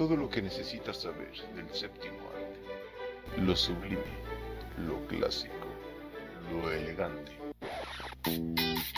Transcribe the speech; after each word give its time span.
Todo 0.00 0.16
lo 0.16 0.30
que 0.30 0.40
necesitas 0.40 1.02
saber 1.02 1.30
del 1.54 1.68
séptimo 1.74 2.16
arte. 2.34 3.42
Lo 3.42 3.54
sublime, 3.54 4.00
lo 4.78 5.06
clásico, 5.06 5.66
lo 6.50 6.72
elegante. 6.72 7.32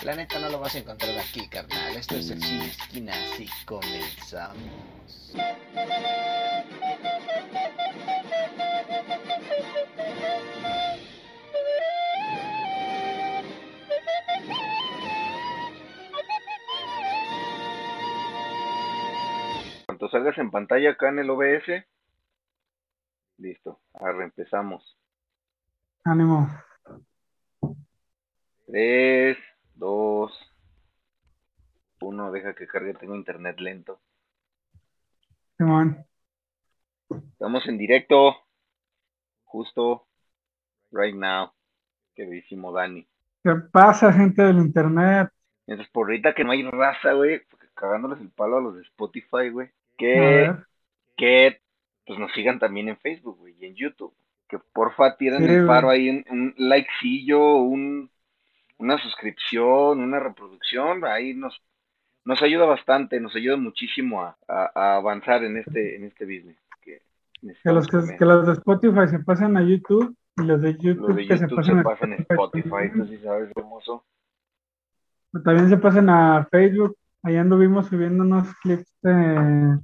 La 0.05 0.15
neta 0.15 0.39
no 0.39 0.49
lo 0.49 0.61
vas 0.61 0.77
a 0.77 0.79
encontrar 0.79 1.19
aquí, 1.19 1.49
carnal. 1.49 1.97
Esto 1.97 2.15
es 2.15 2.31
el 2.31 2.41
cine 2.41 2.67
esquina, 2.67 3.15
así 3.33 3.49
comenzamos. 3.65 4.63
Salgas 20.13 20.39
en 20.39 20.51
pantalla 20.51 20.91
acá 20.91 21.09
en 21.09 21.19
el 21.19 21.31
OBS, 21.31 21.85
listo, 23.39 23.81
ahora 23.95 24.25
empezamos. 24.25 24.97
Ánimo. 26.05 26.49
3, 28.67 29.37
2, 29.75 30.55
1, 32.01 32.33
deja 32.33 32.55
que 32.55 32.67
cargue, 32.67 32.95
tengo 32.95 33.17
internet 33.17 33.59
lento. 33.59 34.01
Simón. 35.57 36.05
Estamos 37.33 37.67
en 37.67 37.79
directo, 37.79 38.37
justo 39.45 40.07
right 40.93 41.15
now, 41.15 41.53
queridísimo 42.15 42.73
Dani. 42.73 43.07
¿Qué 43.43 43.55
pasa, 43.73 44.13
gente 44.13 44.43
del 44.43 44.59
internet? 44.59 45.31
Entonces, 45.67 45.91
por 45.93 46.09
ahorita 46.09 46.35
que 46.35 46.45
no 46.45 46.53
hay 46.53 46.63
raza, 46.63 47.13
güey, 47.13 47.43
cagándoles 47.75 48.21
el 48.21 48.31
palo 48.31 48.59
a 48.59 48.61
los 48.61 48.77
de 48.77 48.83
Spotify, 48.83 49.49
güey, 49.51 49.71
que, 49.97 50.53
que 51.17 51.61
pues 52.07 52.19
nos 52.19 52.33
sigan 52.33 52.59
también 52.59 52.89
en 52.89 52.97
Facebook, 52.99 53.39
güey, 53.39 53.55
y 53.61 53.67
en 53.67 53.75
YouTube. 53.75 54.15
Que 54.49 54.59
porfa 54.59 55.17
tiren 55.17 55.47
Sí, 55.47 55.53
el 55.53 55.67
paro 55.67 55.89
ahí, 55.91 56.11
un, 56.11 56.25
un 56.31 56.55
likecillo, 56.59 57.57
un, 57.57 58.11
una 58.79 58.99
suscripción, 58.99 60.01
una 60.01 60.21
reproducción, 60.21 61.05
ahí 61.05 61.35
nos, 61.35 61.63
nos 62.25 62.43
ayuda 62.43 62.67
bastante, 62.67 63.21
nos 63.21 63.35
ayuda 63.35 63.57
muchísimo 63.57 64.23
a, 64.23 64.37
a- 64.49 64.71
a 64.75 64.97
avanzar 64.97 65.45
en 65.45 65.57
este, 65.57 65.97
en 65.97 66.05
este 66.05 66.25
business. 66.25 66.57
Que 66.83 67.01
los, 67.73 67.89
que, 67.89 68.25
los 68.25 68.47
de 68.47 68.53
Spotify 68.53 69.09
se 69.09 69.19
pasen 69.21 69.57
a 69.57 69.63
YouTube 69.63 70.15
y 70.37 70.43
los 70.43 70.63
de 70.63 70.77
YouTube, 70.79 71.09
Los 71.09 71.17
de 71.17 71.27
que 71.27 71.37
se 71.37 71.49
se 71.49 71.55
a 71.73 71.83
pasan 71.83 72.13
en 72.13 72.21
Spotify, 72.21 72.91
tú 72.95 73.07
sí 73.07 73.19
sabes, 73.19 73.51
hermoso. 73.57 74.05
También 75.45 75.69
se 75.69 75.77
pasen 75.77 76.09
a 76.09 76.47
Facebook. 76.51 76.97
Ahí 77.23 77.37
anduvimos 77.37 77.87
subiendo 77.87 78.25
unos 78.25 78.53
clips 78.57 78.93
de, 79.03 79.79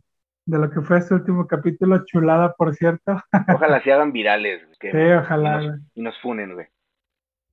de 0.47 0.58
lo 0.58 0.70
que 0.70 0.81
fue 0.81 0.98
este 0.98 1.14
último 1.14 1.47
capítulo, 1.47 2.05
chulada, 2.05 2.55
por 2.55 2.75
cierto. 2.75 3.20
Ojalá 3.55 3.81
se 3.83 3.92
hagan 3.92 4.12
virales, 4.12 4.64
güey, 4.64 4.77
que- 4.81 4.91
Sí, 4.92 5.12
ojalá, 5.12 5.62
y, 5.62 5.66
nos, 5.69 5.81
y 5.94 6.03
nos 6.03 6.20
funen, 6.20 6.55
güey. 6.55 6.66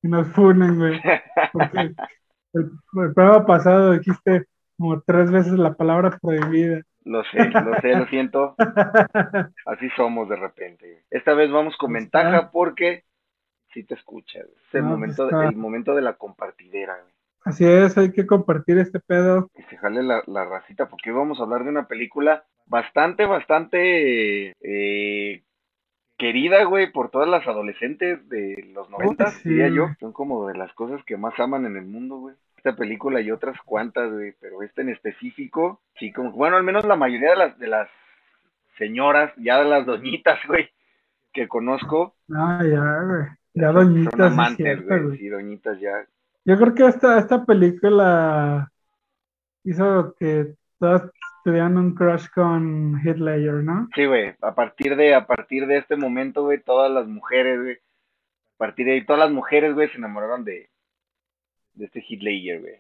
Y 0.01 0.07
nos 0.07 0.27
funen, 0.29 0.77
güey. 0.77 1.01
Porque 1.53 1.79
el, 1.79 1.95
el 2.53 3.13
programa 3.13 3.45
pasado 3.45 3.91
dijiste 3.91 4.45
como 4.77 5.01
tres 5.01 5.31
veces 5.31 5.53
la 5.53 5.73
palabra 5.73 6.17
prohibida. 6.21 6.81
Lo 7.03 7.23
sé, 7.25 7.49
lo 7.49 7.75
sé, 7.81 7.95
lo 7.95 8.07
siento. 8.07 8.55
Así 9.65 9.89
somos 9.95 10.27
de 10.29 10.35
repente. 10.37 10.89
güey. 10.89 11.03
Esta 11.11 11.33
vez 11.35 11.51
vamos 11.51 11.77
con 11.77 11.91
Pues 11.91 12.03
ventaja 12.03 12.49
porque 12.51 13.03
sí 13.73 13.83
te 13.83 13.93
escucha. 13.93 14.39
güey. 14.39 14.55
Es 14.67 14.75
el 14.75 14.83
No, 14.83 14.89
momento, 14.89 15.27
pues 15.29 15.33
está. 15.33 15.49
el 15.49 15.55
momento 15.55 15.95
de 15.95 16.01
la 16.01 16.13
compartidera, 16.13 16.95
güey. 17.01 17.13
Así 17.45 17.63
es, 17.65 17.97
hay 17.97 18.11
que 18.11 18.25
compartir 18.25 18.77
este 18.79 18.99
pedo. 18.99 19.49
Que 19.55 19.63
se 19.65 19.77
jale 19.77 20.01
la, 20.03 20.23
la 20.25 20.45
racita, 20.45 20.89
porque 20.89 21.11
hoy 21.11 21.17
vamos 21.17 21.39
a 21.39 21.43
hablar 21.43 21.63
de 21.63 21.69
una 21.69 21.87
película 21.87 22.43
bastante, 22.65 23.25
bastante 23.25 24.53
eh, 24.61 25.43
querida, 26.17 26.63
güey, 26.63 26.91
por 26.91 27.11
todas 27.11 27.29
las 27.29 27.45
adolescentes 27.47 28.27
de 28.29 28.71
los 28.73 28.89
noventas, 28.89 29.33
sí, 29.35 29.49
diría 29.49 29.69
yo. 29.69 29.89
Son 29.99 30.11
como 30.11 30.47
de 30.47 30.57
las 30.57 30.73
cosas 30.73 31.03
que 31.05 31.17
más 31.17 31.39
aman 31.39 31.65
en 31.65 31.77
el 31.77 31.85
mundo, 31.85 32.17
güey. 32.17 32.35
Esta 32.57 32.75
película 32.75 33.21
y 33.21 33.29
otras 33.29 33.57
cuantas, 33.63 34.11
güey, 34.11 34.33
pero 34.41 34.63
esta 34.63 34.81
en 34.81 34.89
específico, 34.89 35.81
sí, 35.99 36.11
como, 36.11 36.31
bueno, 36.31 36.57
al 36.57 36.63
menos 36.63 36.83
la 36.85 36.95
mayoría 36.95 37.29
de 37.31 37.35
las, 37.35 37.59
de 37.59 37.67
las 37.67 37.89
señoras, 38.79 39.31
ya 39.37 39.59
de 39.59 39.69
las 39.69 39.85
doñitas, 39.85 40.39
güey, 40.47 40.69
que 41.31 41.47
conozco, 41.47 42.15
Ah, 42.33 42.63
ya, 42.63 43.01
güey. 43.03 43.27
Ya 43.53 43.71
son- 43.71 43.73
son 43.73 43.83
doñitas, 43.83 44.15
sí 44.15 44.17
es 44.17 44.31
amantes, 44.33 44.55
cierto, 44.65 45.05
güey. 45.05 45.17
sí, 45.19 45.27
doñitas 45.29 45.79
ya. 45.79 45.91
Yo 46.45 46.57
creo 46.57 46.73
que 46.75 46.85
esta, 46.87 47.17
esta 47.19 47.43
película 47.45 48.71
hizo 49.63 50.15
que 50.19 50.53
todas 50.79 51.09
tuvieran 51.43 51.77
un 51.77 51.93
crush 51.95 52.27
con 52.33 52.99
Heath 53.03 53.17
Ledger, 53.17 53.63
¿no? 53.63 53.87
Sí, 53.95 54.05
güey, 54.05 54.33
a 54.41 54.53
partir 54.55 54.95
de, 54.95 55.13
a 55.15 55.25
partir 55.25 55.67
de 55.67 55.77
este 55.77 55.95
momento, 55.95 56.43
güey, 56.43 56.61
todas 56.61 56.91
las 56.91 57.07
mujeres, 57.07 57.61
güey, 57.61 57.75
a 57.75 58.57
partir 58.57 58.85
de 58.85 58.93
ahí, 58.93 59.05
todas 59.05 59.19
las 59.19 59.31
mujeres, 59.31 59.73
güey, 59.73 59.89
se 59.89 59.97
enamoraron 59.97 60.43
de, 60.45 60.69
de 61.73 61.85
este 61.85 61.99
Heath 62.01 62.21
Ledger, 62.21 62.61
güey. 62.61 62.75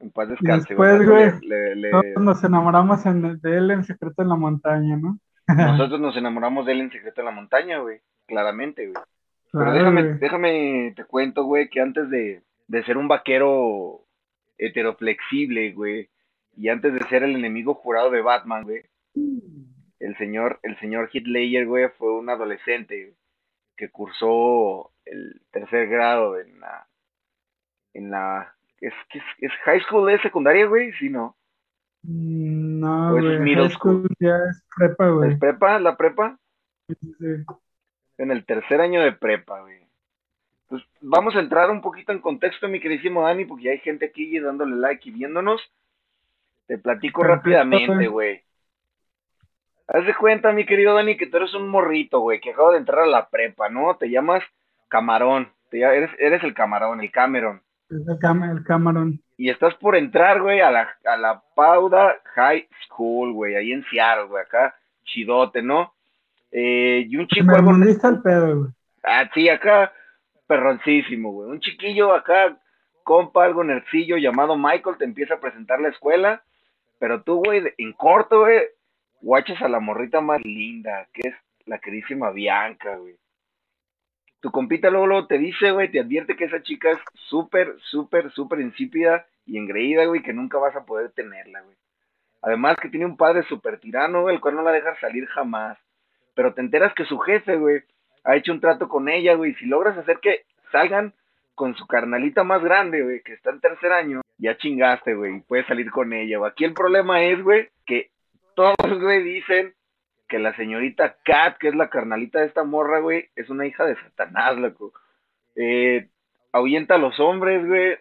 En 0.00 0.10
paz 0.10 0.28
descanse, 0.30 0.68
después, 0.70 0.96
güey. 1.06 1.30
güey, 1.30 1.40
Le- 1.46 1.76
le- 1.76 1.90
Todos 1.90 2.04
le- 2.04 2.24
nos 2.24 2.42
enamoramos 2.44 3.04
en- 3.04 3.38
de 3.40 3.56
él 3.58 3.70
en 3.70 3.84
Secreto 3.84 4.22
en 4.22 4.28
la 4.30 4.36
Montaña, 4.36 4.96
¿no? 4.96 5.18
nosotros 5.48 6.00
nos 6.00 6.16
enamoramos 6.16 6.64
de 6.64 6.72
él 6.72 6.80
en 6.82 6.90
Secreto 6.92 7.20
en 7.20 7.24
la 7.26 7.32
Montaña, 7.32 7.78
güey, 7.80 8.00
claramente, 8.26 8.86
güey. 8.90 9.02
Pero 9.52 9.72
déjame, 9.72 10.02
déjame, 10.14 10.92
te 10.94 11.04
cuento, 11.04 11.42
güey, 11.44 11.68
que 11.68 11.80
antes 11.80 12.08
de, 12.08 12.40
de 12.70 12.84
ser 12.84 12.96
un 12.96 13.08
vaquero 13.08 14.06
heteroflexible, 14.56 15.72
güey, 15.72 16.08
y 16.56 16.68
antes 16.68 16.94
de 16.94 17.00
ser 17.08 17.24
el 17.24 17.34
enemigo 17.34 17.74
jurado 17.74 18.10
de 18.10 18.22
Batman, 18.22 18.62
güey, 18.62 18.84
el 19.98 20.16
señor, 20.18 20.60
el 20.62 20.78
señor 20.78 21.10
Ledger, 21.12 21.66
güey, 21.66 21.88
fue 21.98 22.16
un 22.16 22.30
adolescente 22.30 23.16
que 23.76 23.90
cursó 23.90 24.92
el 25.04 25.42
tercer 25.50 25.88
grado 25.88 26.38
en 26.38 26.60
la, 26.60 26.86
en 27.92 28.10
la, 28.10 28.54
es, 28.80 28.94
¿qué 29.10 29.18
es, 29.18 29.24
es 29.38 29.52
high 29.64 29.80
school, 29.80 30.08
es 30.10 30.22
secundaria, 30.22 30.66
güey, 30.66 30.92
sí, 30.92 31.08
no, 31.10 31.36
Mm, 32.02 32.80
No, 32.80 33.18
eso 33.18 33.30
es 33.32 33.38
güey. 33.38 33.40
middle 33.40 33.68
high 33.68 33.74
school 33.74 34.08
ya 34.20 34.36
es 34.48 34.64
prepa, 34.76 35.08
güey. 35.10 35.32
es 35.32 35.38
prepa, 35.38 35.78
la 35.80 35.96
prepa, 35.96 36.38
sí, 36.88 36.94
sí. 37.18 37.44
en 38.18 38.30
el 38.30 38.46
tercer 38.46 38.80
año 38.80 39.02
de 39.02 39.12
prepa, 39.12 39.60
güey. 39.60 39.89
Pues 40.70 40.84
vamos 41.00 41.34
a 41.34 41.40
entrar 41.40 41.68
un 41.68 41.82
poquito 41.82 42.12
en 42.12 42.20
contexto, 42.20 42.68
mi 42.68 42.78
queridísimo 42.78 43.22
Dani, 43.24 43.44
porque 43.44 43.64
ya 43.64 43.70
hay 43.72 43.78
gente 43.80 44.06
aquí 44.06 44.38
dándole 44.38 44.76
like 44.76 45.08
y 45.08 45.12
viéndonos. 45.12 45.60
Te 46.68 46.78
platico 46.78 47.22
Perfecto, 47.22 47.50
rápidamente, 47.50 48.06
güey. 48.06 48.40
Haz 49.88 50.06
de 50.06 50.14
cuenta, 50.14 50.52
mi 50.52 50.64
querido 50.64 50.94
Dani, 50.94 51.16
que 51.16 51.26
tú 51.26 51.38
eres 51.38 51.52
un 51.54 51.68
morrito, 51.68 52.20
güey, 52.20 52.40
que 52.40 52.52
acaba 52.52 52.70
de 52.70 52.78
entrar 52.78 53.00
a 53.00 53.06
la 53.08 53.28
prepa, 53.28 53.68
¿no? 53.68 53.96
Te 53.96 54.08
llamas 54.08 54.44
Camarón, 54.86 55.48
te 55.70 55.80
eres, 55.80 56.10
eres 56.20 56.44
el 56.44 56.54
Camarón, 56.54 57.00
el 57.00 57.10
Cameron. 57.10 57.60
Es 57.90 58.06
el, 58.06 58.18
Cam- 58.20 58.48
el 58.48 58.62
Cameron. 58.62 59.20
Y 59.36 59.50
estás 59.50 59.74
por 59.74 59.96
entrar, 59.96 60.40
güey, 60.40 60.60
a 60.60 60.70
la, 60.70 60.88
a 61.04 61.16
la 61.16 61.42
Pauda 61.56 62.20
High 62.36 62.68
School, 62.86 63.32
güey, 63.32 63.56
ahí 63.56 63.72
en 63.72 63.84
Seattle, 63.90 64.26
güey, 64.26 64.44
acá, 64.44 64.76
chidote, 65.02 65.62
¿no? 65.62 65.92
Eh, 66.52 67.06
y 67.08 67.16
un 67.16 67.26
chico 67.26 67.50
algo... 67.50 67.56
Primermundista 67.56 68.08
el 68.08 68.22
pedo, 68.22 68.58
güey. 68.60 68.70
Ah, 69.02 69.28
sí, 69.34 69.48
acá, 69.48 69.92
perroncísimo, 70.50 71.30
güey. 71.30 71.48
Un 71.48 71.60
chiquillo 71.60 72.12
acá, 72.12 72.58
compa, 73.04 73.44
algo 73.44 73.62
nercillo 73.62 74.16
llamado 74.16 74.58
Michael, 74.58 74.98
te 74.98 75.04
empieza 75.04 75.34
a 75.34 75.40
presentar 75.40 75.80
la 75.80 75.90
escuela. 75.90 76.42
Pero 76.98 77.22
tú, 77.22 77.36
güey, 77.36 77.72
en 77.78 77.92
corto, 77.92 78.40
güey, 78.40 78.58
guachas 79.20 79.62
a 79.62 79.68
la 79.68 79.78
morrita 79.78 80.20
más 80.20 80.44
linda, 80.44 81.06
que 81.12 81.28
es 81.28 81.34
la 81.66 81.78
queridísima 81.78 82.32
Bianca, 82.32 82.96
güey. 82.96 83.14
Tu 84.40 84.50
compita 84.50 84.90
luego, 84.90 85.06
luego 85.06 85.28
te 85.28 85.38
dice, 85.38 85.70
güey, 85.70 85.88
te 85.88 86.00
advierte 86.00 86.34
que 86.34 86.46
esa 86.46 86.64
chica 86.64 86.90
es 86.90 86.98
súper, 87.28 87.76
súper, 87.82 88.32
súper 88.32 88.58
insípida 88.58 89.26
y 89.46 89.56
engreída, 89.56 90.04
güey, 90.06 90.20
que 90.20 90.32
nunca 90.32 90.58
vas 90.58 90.74
a 90.74 90.84
poder 90.84 91.12
tenerla, 91.12 91.60
güey. 91.60 91.76
Además 92.42 92.76
que 92.82 92.88
tiene 92.88 93.06
un 93.06 93.16
padre 93.16 93.44
súper 93.44 93.78
tirano, 93.78 94.22
güey, 94.22 94.34
el 94.34 94.40
cual 94.40 94.56
no 94.56 94.62
la 94.62 94.72
deja 94.72 94.98
salir 94.98 95.26
jamás. 95.28 95.78
Pero 96.34 96.54
te 96.54 96.60
enteras 96.60 96.92
que 96.94 97.04
su 97.04 97.20
jefe, 97.20 97.56
güey, 97.56 97.84
ha 98.24 98.36
hecho 98.36 98.52
un 98.52 98.60
trato 98.60 98.88
con 98.88 99.08
ella, 99.08 99.34
güey. 99.34 99.54
Si 99.54 99.66
logras 99.66 99.96
hacer 99.98 100.18
que 100.20 100.44
salgan 100.72 101.12
con 101.54 101.74
su 101.76 101.86
carnalita 101.86 102.42
más 102.44 102.62
grande, 102.62 103.02
güey, 103.02 103.22
que 103.22 103.34
está 103.34 103.50
en 103.50 103.60
tercer 103.60 103.92
año, 103.92 104.22
ya 104.38 104.56
chingaste, 104.56 105.14
güey, 105.14 105.36
y 105.36 105.40
puedes 105.40 105.66
salir 105.66 105.90
con 105.90 106.12
ella, 106.12 106.38
güey. 106.38 106.50
Aquí 106.50 106.64
el 106.64 106.72
problema 106.72 107.22
es, 107.22 107.42
güey, 107.42 107.68
que 107.84 108.10
todos, 108.54 109.00
güey, 109.00 109.22
dicen 109.22 109.74
que 110.28 110.38
la 110.38 110.54
señorita 110.56 111.16
Kat, 111.24 111.58
que 111.58 111.68
es 111.68 111.74
la 111.74 111.90
carnalita 111.90 112.40
de 112.40 112.46
esta 112.46 112.64
morra, 112.64 113.00
güey, 113.00 113.28
es 113.36 113.50
una 113.50 113.66
hija 113.66 113.84
de 113.84 113.96
Satanás, 113.96 114.56
loco. 114.56 114.92
Eh, 115.56 116.08
ahuyenta 116.52 116.94
a 116.94 116.98
los 116.98 117.18
hombres, 117.20 117.66
güey. 117.66 117.96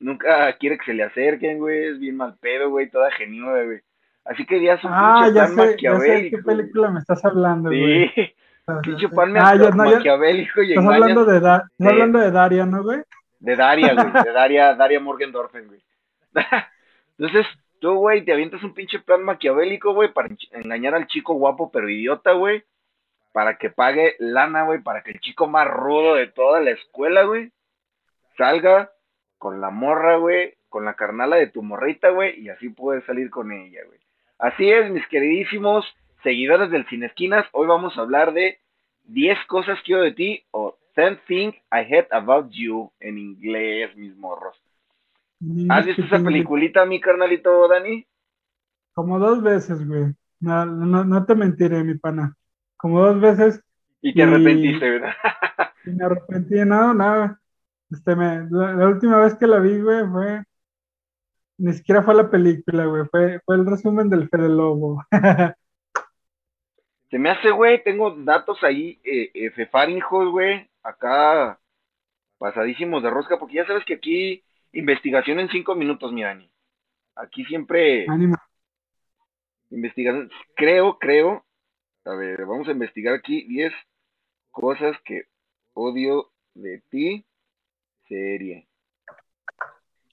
Nunca 0.00 0.52
quiere 0.56 0.78
que 0.78 0.86
se 0.86 0.94
le 0.94 1.04
acerquen, 1.04 1.58
güey. 1.58 1.84
Es 1.84 2.00
bien 2.00 2.16
mal 2.16 2.36
pedo, 2.40 2.70
güey. 2.70 2.90
Toda 2.90 3.10
genuda, 3.12 3.62
güey. 3.62 3.80
Así 4.24 4.44
que 4.46 4.62
ya 4.62 4.74
es 4.74 4.84
un 4.84 4.90
Ah, 4.92 5.30
ya 5.32 5.46
sé, 5.46 5.76
ya 5.80 5.98
sé 5.98 6.10
de 6.10 6.30
qué 6.30 6.38
película 6.38 6.90
me 6.90 6.98
estás 6.98 7.24
hablando, 7.24 7.68
güey. 7.68 8.10
Pinche 8.82 9.08
plan 9.08 9.36
Ah, 9.36 9.54
ya, 9.56 9.70
no, 9.70 9.84
ya, 9.90 9.96
maquiavélico 9.96 10.62
y 10.62 10.72
estás 10.72 10.86
hablando 10.86 11.24
de, 11.26 11.40
Da- 11.40 11.64
de- 11.76 11.88
hablando 11.88 12.18
de 12.18 12.30
Daria, 12.30 12.64
¿no, 12.66 12.82
güey? 12.82 13.02
de 13.40 13.56
Daria, 13.56 13.92
güey. 13.94 14.06
De 14.24 14.32
Daria, 14.32 14.74
Daria 14.74 15.00
Morgendorfen, 15.00 15.66
güey. 15.66 15.80
Entonces, 17.18 17.46
tú, 17.78 17.94
güey, 17.96 18.24
te 18.24 18.32
avientas 18.32 18.62
un 18.62 18.72
pinche 18.72 18.98
plan 19.00 19.22
maquiavélico, 19.22 19.92
güey, 19.92 20.12
para 20.12 20.28
engañar 20.52 20.94
al 20.94 21.06
chico 21.06 21.34
guapo 21.34 21.70
pero 21.70 21.88
idiota, 21.90 22.32
güey, 22.32 22.64
para 23.32 23.58
que 23.58 23.68
pague 23.68 24.16
lana, 24.18 24.64
güey, 24.64 24.80
para 24.80 25.02
que 25.02 25.10
el 25.12 25.20
chico 25.20 25.46
más 25.46 25.68
rudo 25.68 26.14
de 26.14 26.28
toda 26.28 26.60
la 26.60 26.70
escuela, 26.70 27.24
güey, 27.24 27.52
salga 28.38 28.90
con 29.38 29.60
la 29.60 29.70
morra, 29.70 30.16
güey, 30.16 30.54
con 30.70 30.84
la 30.86 30.94
carnala 30.94 31.36
de 31.36 31.48
tu 31.48 31.62
morrita, 31.62 32.08
güey, 32.08 32.40
y 32.40 32.48
así 32.48 32.70
puedes 32.70 33.04
salir 33.04 33.28
con 33.30 33.52
ella, 33.52 33.80
güey. 33.86 33.98
Así 34.38 34.70
es, 34.70 34.90
mis 34.90 35.06
queridísimos 35.08 35.84
seguidores 36.24 36.70
del 36.72 36.86
Cine 36.88 37.06
Esquinas, 37.06 37.46
hoy 37.52 37.68
vamos 37.68 37.96
a 37.96 38.00
hablar 38.00 38.32
de 38.32 38.58
10 39.04 39.38
cosas 39.46 39.78
que 39.84 39.94
odio 39.94 40.04
de 40.04 40.12
ti 40.12 40.42
o 40.50 40.76
10 40.96 41.20
things 41.26 41.54
I 41.70 41.80
hate 41.94 42.08
about 42.10 42.50
you 42.50 42.90
en 42.98 43.18
inglés, 43.18 43.94
mis 43.96 44.16
morros. 44.16 44.56
¿Has 45.68 45.84
visto 45.86 46.02
esa 46.02 46.18
peliculita, 46.22 46.84
mi 46.86 47.00
carnalito 47.00 47.68
Dani? 47.68 48.04
Como 48.94 49.18
dos 49.18 49.42
veces, 49.42 49.86
güey. 49.86 50.14
No, 50.40 50.64
no, 50.64 51.04
no 51.04 51.24
te 51.26 51.34
mentiré, 51.34 51.84
mi 51.84 51.94
pana. 51.96 52.34
Como 52.76 53.00
dos 53.00 53.20
veces 53.20 53.62
Y 54.00 54.12
te 54.14 54.20
Y- 54.20 54.22
arrepentiste, 54.22 54.90
¿verdad? 54.90 55.12
y 55.86 55.90
me 55.90 56.04
arrepentí. 56.04 56.54
No, 56.64 56.94
no. 56.94 57.36
Este, 57.90 58.16
me, 58.16 58.46
la, 58.50 58.72
la 58.74 58.88
última 58.88 59.18
vez 59.18 59.34
que 59.34 59.46
la 59.46 59.58
vi, 59.58 59.80
güey, 59.80 60.06
fue. 60.10 60.42
Ni 61.58 61.72
siquiera 61.72 62.02
fue 62.02 62.14
la 62.14 62.30
película, 62.30 62.86
güey. 62.86 63.04
Fue, 63.10 63.40
fue 63.44 63.56
el 63.56 63.66
resumen 63.66 64.08
del 64.08 64.28
Fede 64.28 64.48
Lobo. 64.48 65.02
Se 67.14 67.20
me 67.20 67.30
hace, 67.30 67.52
güey, 67.52 67.80
tengo 67.84 68.10
datos 68.10 68.60
ahí, 68.64 68.98
eh, 69.04 69.30
eh, 69.34 69.68
güey, 70.32 70.68
acá 70.82 71.60
pasadísimos 72.38 73.04
de 73.04 73.10
rosca, 73.10 73.38
porque 73.38 73.54
ya 73.54 73.66
sabes 73.68 73.84
que 73.84 73.94
aquí 73.94 74.42
investigación 74.72 75.38
en 75.38 75.48
cinco 75.48 75.76
minutos, 75.76 76.10
mi 76.10 76.24
Dani. 76.24 76.50
Aquí 77.14 77.44
siempre 77.44 78.04
Ánimo. 78.08 78.34
investigación, 79.70 80.28
creo, 80.56 80.98
creo, 80.98 81.44
a 82.04 82.16
ver, 82.16 82.44
vamos 82.46 82.66
a 82.66 82.72
investigar 82.72 83.14
aquí 83.14 83.46
10 83.46 83.72
cosas 84.50 84.96
que 85.04 85.26
odio 85.72 86.32
de 86.54 86.82
ti, 86.90 87.24
serie. 88.08 88.66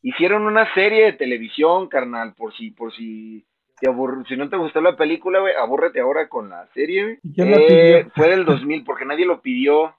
Hicieron 0.04 0.44
una 0.44 0.72
serie 0.76 1.06
de 1.06 1.14
televisión, 1.14 1.88
carnal, 1.88 2.36
por 2.36 2.56
si, 2.56 2.70
por 2.70 2.94
si 2.94 3.44
te 3.82 3.90
si 4.28 4.38
no 4.38 4.50
te 4.50 4.58
gustó 4.58 4.80
la 4.80 4.96
película, 4.96 5.40
güey, 5.40 5.54
abúrrete 5.56 6.00
ahora 6.00 6.30
con 6.30 6.50
la 6.50 6.68
serie, 6.74 7.04
güey. 7.04 7.20
¿Y 7.24 7.34
quién 7.34 7.52
la 7.52 7.58
Eh, 7.58 7.98
pidió? 8.04 8.12
fue 8.16 8.30
del 8.30 8.46
2000, 8.46 8.84
porque 8.86 9.06
nadie 9.06 9.26
lo 9.26 9.42
pidió. 9.42 9.96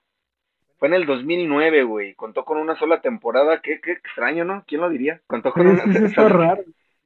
Fue 0.78 0.88
en 0.88 0.94
el 0.94 1.06
2009, 1.06 1.82
güey. 1.84 2.14
Contó 2.14 2.44
con 2.44 2.58
una 2.58 2.76
sola 2.78 3.00
temporada. 3.00 3.60
Qué, 3.60 3.80
qué 3.80 3.92
extraño, 3.92 4.44
¿no? 4.44 4.64
¿Quién 4.66 4.80
lo 4.80 4.88
diría? 4.88 5.20
Contó 5.26 5.52
con 5.52 5.66
una 5.66 5.82
sí, 5.84 6.04
está 6.04 6.28
raro. 6.28 6.62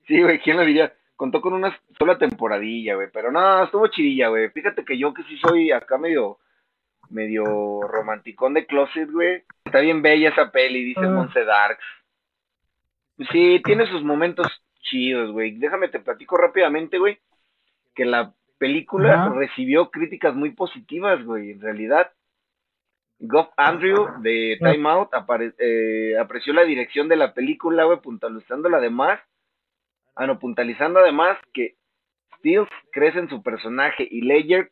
Sí, 0.06 0.22
güey, 0.22 0.38
¿quién 0.40 0.56
lo 0.56 0.64
diría? 0.64 0.92
Contó 1.16 1.40
con 1.40 1.52
una 1.54 1.78
sola 1.98 2.16
temporadilla, 2.18 2.94
güey. 2.94 3.08
Pero 3.12 3.32
no, 3.32 3.64
estuvo 3.64 3.86
chidilla, 3.88 4.28
güey. 4.28 4.50
Fíjate 4.50 4.84
que 4.84 4.96
yo 4.98 5.12
que 5.12 5.22
sí 5.24 5.36
soy 5.38 5.72
acá 5.72 5.98
medio, 5.98 6.38
medio 7.10 7.80
romanticón 7.82 8.54
de 8.54 8.66
closet, 8.66 9.10
güey. 9.10 9.42
Está 9.64 9.80
bien 9.80 10.00
bella 10.02 10.28
esa 10.30 10.50
peli, 10.50 10.84
dice 10.84 11.00
Ah. 11.04 11.08
Monse 11.10 11.44
Darks. 11.44 11.84
Sí, 13.32 13.60
tiene 13.64 13.86
sus 13.86 14.02
momentos 14.02 14.46
chidos, 14.90 15.32
güey. 15.32 15.58
Déjame 15.58 15.88
te 15.88 16.00
platico 16.00 16.36
rápidamente, 16.36 16.98
güey. 16.98 17.18
Que 17.94 18.04
la 18.04 18.34
película 18.58 19.30
recibió 19.34 19.90
críticas 19.90 20.34
muy 20.34 20.50
positivas, 20.50 21.24
güey. 21.24 21.52
En 21.52 21.60
realidad, 21.60 22.10
Goff 23.18 23.48
Andrew 23.56 24.20
de. 24.20 24.58
Time 24.58 24.88
Out 24.88 25.10
eh, 25.58 26.16
apreció 26.18 26.52
la 26.52 26.64
dirección 26.64 27.08
de 27.08 27.16
la 27.16 27.32
película, 27.34 27.84
güey, 27.84 28.00
puntualizándola 28.00 28.78
además. 28.78 29.20
Ah, 30.14 30.26
no, 30.26 30.38
puntualizando 30.38 31.00
además 31.00 31.38
que 31.52 31.76
Stills 32.38 32.68
crece 32.92 33.18
en 33.18 33.28
su 33.28 33.42
personaje 33.42 34.06
y 34.10 34.22
Ledger 34.22 34.70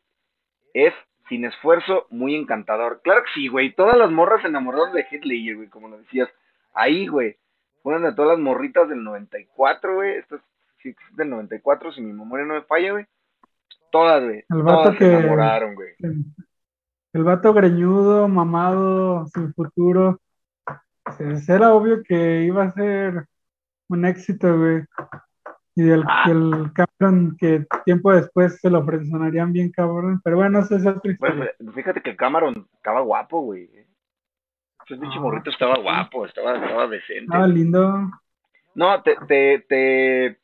es, 0.73 0.93
sin 1.29 1.45
esfuerzo, 1.45 2.07
muy 2.09 2.35
encantador. 2.35 3.01
Claro 3.03 3.23
que 3.23 3.31
sí, 3.33 3.47
güey. 3.47 3.73
Todas 3.73 3.97
las 3.97 4.11
morras 4.11 4.43
enamoradas 4.43 4.93
de 4.93 5.05
Heath 5.09 5.23
Ledger, 5.23 5.55
güey, 5.55 5.69
como 5.69 5.87
lo 5.87 5.97
decías. 5.97 6.29
Ahí, 6.73 7.07
güey. 7.07 7.37
Fueron 7.85 8.01
de 8.01 8.13
todas 8.13 8.31
las 8.31 8.39
morritas 8.43 8.89
del 8.89 9.03
94, 9.03 9.93
güey. 9.93 10.15
Esto 10.17 10.37
es, 10.37 10.95
del 11.15 11.29
94, 11.29 11.91
si 11.91 12.01
mi 12.01 12.13
memoria 12.13 12.43
no 12.43 12.55
me 12.55 12.63
falla, 12.63 12.93
güey. 12.93 13.05
Todas, 13.91 14.23
güey. 14.23 14.43
El 14.49 14.63
vato 14.63 14.77
Todas 14.81 14.93
se 14.93 14.97
que- 14.97 15.13
enamoraron, 15.17 15.75
güey. 15.75 15.89
El 17.13 17.23
vato 17.23 17.53
greñudo, 17.53 18.27
mamado, 18.27 19.27
sin 19.27 19.53
futuro. 19.53 20.19
Pues, 21.15 21.47
Era 21.47 21.75
obvio 21.75 22.01
que 22.01 22.41
iba 22.41 22.63
a 22.63 22.71
ser 22.71 23.27
un 23.89 24.05
éxito, 24.05 24.57
güey. 24.57 24.81
Y 25.75 25.87
el, 25.87 26.03
Ah. 26.07 26.23
el 26.27 26.71
Cameron 26.73 27.37
que 27.37 27.67
tiempo 27.85 28.11
después 28.11 28.59
se 28.59 28.71
lo 28.71 28.83
frenzonarían 28.83 29.53
bien 29.53 29.71
cabrón. 29.71 30.21
Pero 30.23 30.37
bueno, 30.37 30.57
esa 30.57 30.77
es 30.77 30.87
otra 30.87 31.01
Pues, 31.19 31.31
historia. 31.33 31.51
fíjate 31.75 32.01
que 32.01 32.15
Cameron 32.15 32.67
estaba 32.73 33.01
guapo, 33.01 33.41
güey. 33.41 33.69
Ese 34.85 34.97
pinche 34.97 35.17
Ah, 35.17 35.21
morrito 35.21 35.49
estaba 35.49 35.77
guapo, 35.77 36.25
estaba, 36.25 36.55
estaba 36.57 36.87
decente. 36.87 37.23
Estaba 37.25 37.47
lindo. 37.47 38.11
No, 38.75 39.01
te, 39.01 39.15
te, 39.27 39.59
te, 39.67 40.37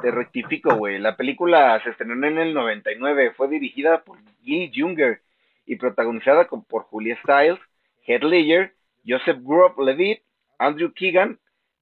te 0.00 0.10
rectifico, 0.10 0.74
güey. 0.76 0.98
La 0.98 1.16
película 1.16 1.82
se 1.82 1.90
estrenó 1.90 2.26
en 2.26 2.38
el 2.38 2.54
99. 2.54 3.32
Fue 3.36 3.48
dirigida 3.48 4.02
por 4.04 4.18
Gil 4.42 4.70
Junger 4.74 5.22
y 5.66 5.76
protagonizada 5.76 6.46
con- 6.46 6.64
por 6.64 6.82
Julia 6.84 7.18
Stiles, 7.22 7.58
Heath 8.06 8.22
Ledger, 8.22 8.74
Joseph 9.06 9.38
Groff-Levitt, 9.42 10.22
Andrew 10.58 10.92
Keegan, 10.92 11.38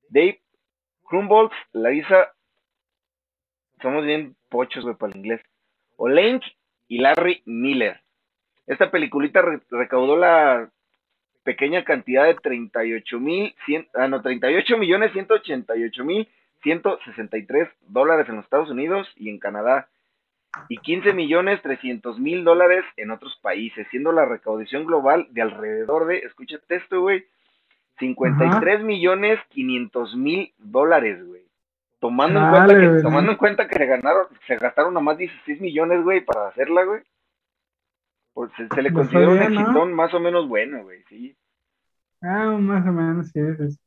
Dave 0.09 0.41
Krumbolz, 1.09 1.53
Larissa... 1.73 2.33
Somos 3.83 4.05
bien 4.05 4.35
pochos, 4.49 4.83
güey, 4.85 4.97
para 4.97 5.13
el 5.13 5.19
inglés. 5.19 5.41
Olenk 5.97 6.43
y 6.89 6.99
Larry 6.99 7.43
Miller. 7.45 8.01
Esta 8.67 8.91
peliculita 8.91 9.41
re- 9.43 9.61
recaudó 9.71 10.17
la 10.17 10.71
pequeña 11.49 11.83
cantidad 11.83 12.27
de 12.27 12.35
38 12.35 13.19
mil, 13.19 13.55
ah, 13.95 14.07
no, 14.07 14.21
38 14.21 14.77
millones 14.77 15.13
188 15.13 16.05
mil 16.05 16.29
163 16.63 17.69
dólares 17.89 18.29
en 18.29 18.37
los 18.37 18.45
Estados 18.45 18.69
Unidos 18.69 19.09
y 19.17 19.31
en 19.31 19.39
Canadá 19.39 19.89
y 20.69 20.77
15 20.77 21.15
millones 21.15 21.63
300 21.63 22.19
mil 22.19 22.45
dólares 22.45 22.85
en 22.99 23.11
otros 23.13 23.35
países, 23.41 23.87
siendo 23.91 24.13
la 24.13 24.27
recaudación 24.27 24.85
global 24.85 25.27
de 25.31 25.41
alrededor 25.41 26.07
de, 26.07 26.19
escúchate 26.19 26.77
esto, 26.77 27.01
güey, 27.01 27.25
53 27.99 28.83
millones 28.83 29.41
500 29.49 30.17
mil 30.17 30.53
dólares, 30.59 31.27
güey. 31.27 31.49
Tomando, 31.99 32.41
en 32.41 32.51
cuenta 32.51 32.79
que, 32.79 32.89
güey. 32.89 33.03
tomando 33.03 33.33
en 33.33 33.39
cuenta 33.39 33.69
que 33.69 33.79
se 33.79 33.87
ganaron, 33.87 34.27
se 34.47 34.57
gastaron 34.57 34.93
nomás 34.93 35.17
16 35.17 35.63
millones, 35.63 36.05
güey, 36.05 36.21
para 36.21 36.49
hacerla, 36.49 36.85
güey. 36.85 37.01
Pues 38.35 38.51
se, 38.59 38.69
se 38.69 38.83
le 38.83 38.93
considera 38.93 39.31
un 39.31 39.43
exitón 39.43 39.95
más 39.95 40.13
o 40.13 40.21
menos 40.21 40.47
bueno, 40.47 40.83
güey, 40.83 41.03
sí. 41.09 41.35
Ah, 42.21 42.57
más 42.59 42.87
o 42.87 42.93
menos, 42.93 43.29
sí. 43.29 43.41
sí. 43.57 43.79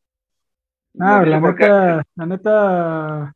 Ah, 0.99 1.23
la 1.25 1.39
neta, 1.39 2.03
la 2.15 2.25
neta, 2.25 3.33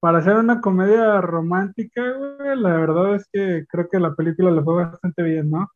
para 0.00 0.18
hacer 0.18 0.36
una 0.36 0.60
comedia 0.60 1.20
romántica, 1.20 2.02
güey, 2.12 2.56
la 2.56 2.76
verdad 2.76 3.16
es 3.16 3.28
que 3.32 3.64
creo 3.68 3.88
que 3.88 3.98
la 3.98 4.14
película 4.14 4.50
le 4.50 4.62
fue 4.62 4.84
bastante 4.84 5.22
bien, 5.22 5.50
¿no? 5.50 5.68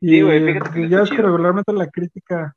Sí, 0.00 0.16
Y 0.16 0.22
güey, 0.22 0.44
fíjate 0.44 0.70
que 0.70 0.88
ya 0.88 1.02
es 1.02 1.10
que 1.10 1.22
regularmente 1.22 1.72
la 1.72 1.88
crítica, 1.88 2.54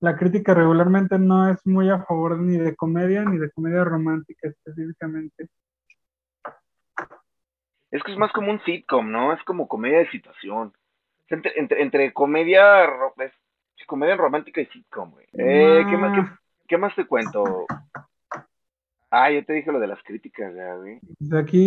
la 0.00 0.16
crítica 0.16 0.52
regularmente 0.54 1.18
no 1.18 1.48
es 1.48 1.66
muy 1.66 1.88
a 1.88 2.02
favor 2.04 2.38
ni 2.38 2.58
de 2.58 2.76
comedia 2.76 3.24
ni 3.24 3.38
de 3.38 3.50
comedia 3.50 3.84
romántica 3.84 4.48
específicamente. 4.48 5.48
Es 7.90 8.02
que 8.02 8.12
es 8.12 8.18
más 8.18 8.32
como 8.32 8.50
un 8.50 8.60
sitcom, 8.64 9.10
¿no? 9.10 9.32
Es 9.32 9.42
como 9.44 9.66
comedia 9.66 9.98
de 10.00 10.10
situación. 10.10 10.74
Entre, 11.28 11.58
entre, 11.58 11.82
entre 11.82 12.12
comedia, 12.12 12.84
es 12.84 13.32
comedia 13.88 14.16
romántica 14.16 14.60
y 14.60 14.66
sitcom, 14.66 15.10
güey. 15.10 15.26
Eh, 15.32 15.84
¿qué, 15.88 15.96
más, 15.96 16.12
qué, 16.14 16.32
qué 16.68 16.78
más 16.78 16.94
te 16.94 17.06
cuento? 17.06 17.66
Ah, 19.10 19.30
yo 19.32 19.42
te 19.44 19.54
dije 19.54 19.72
lo 19.72 19.80
de 19.80 19.86
las 19.86 20.02
críticas, 20.04 20.54
ya, 20.54 20.74
güey. 20.74 21.00
Pues 21.18 21.32
aquí 21.32 21.66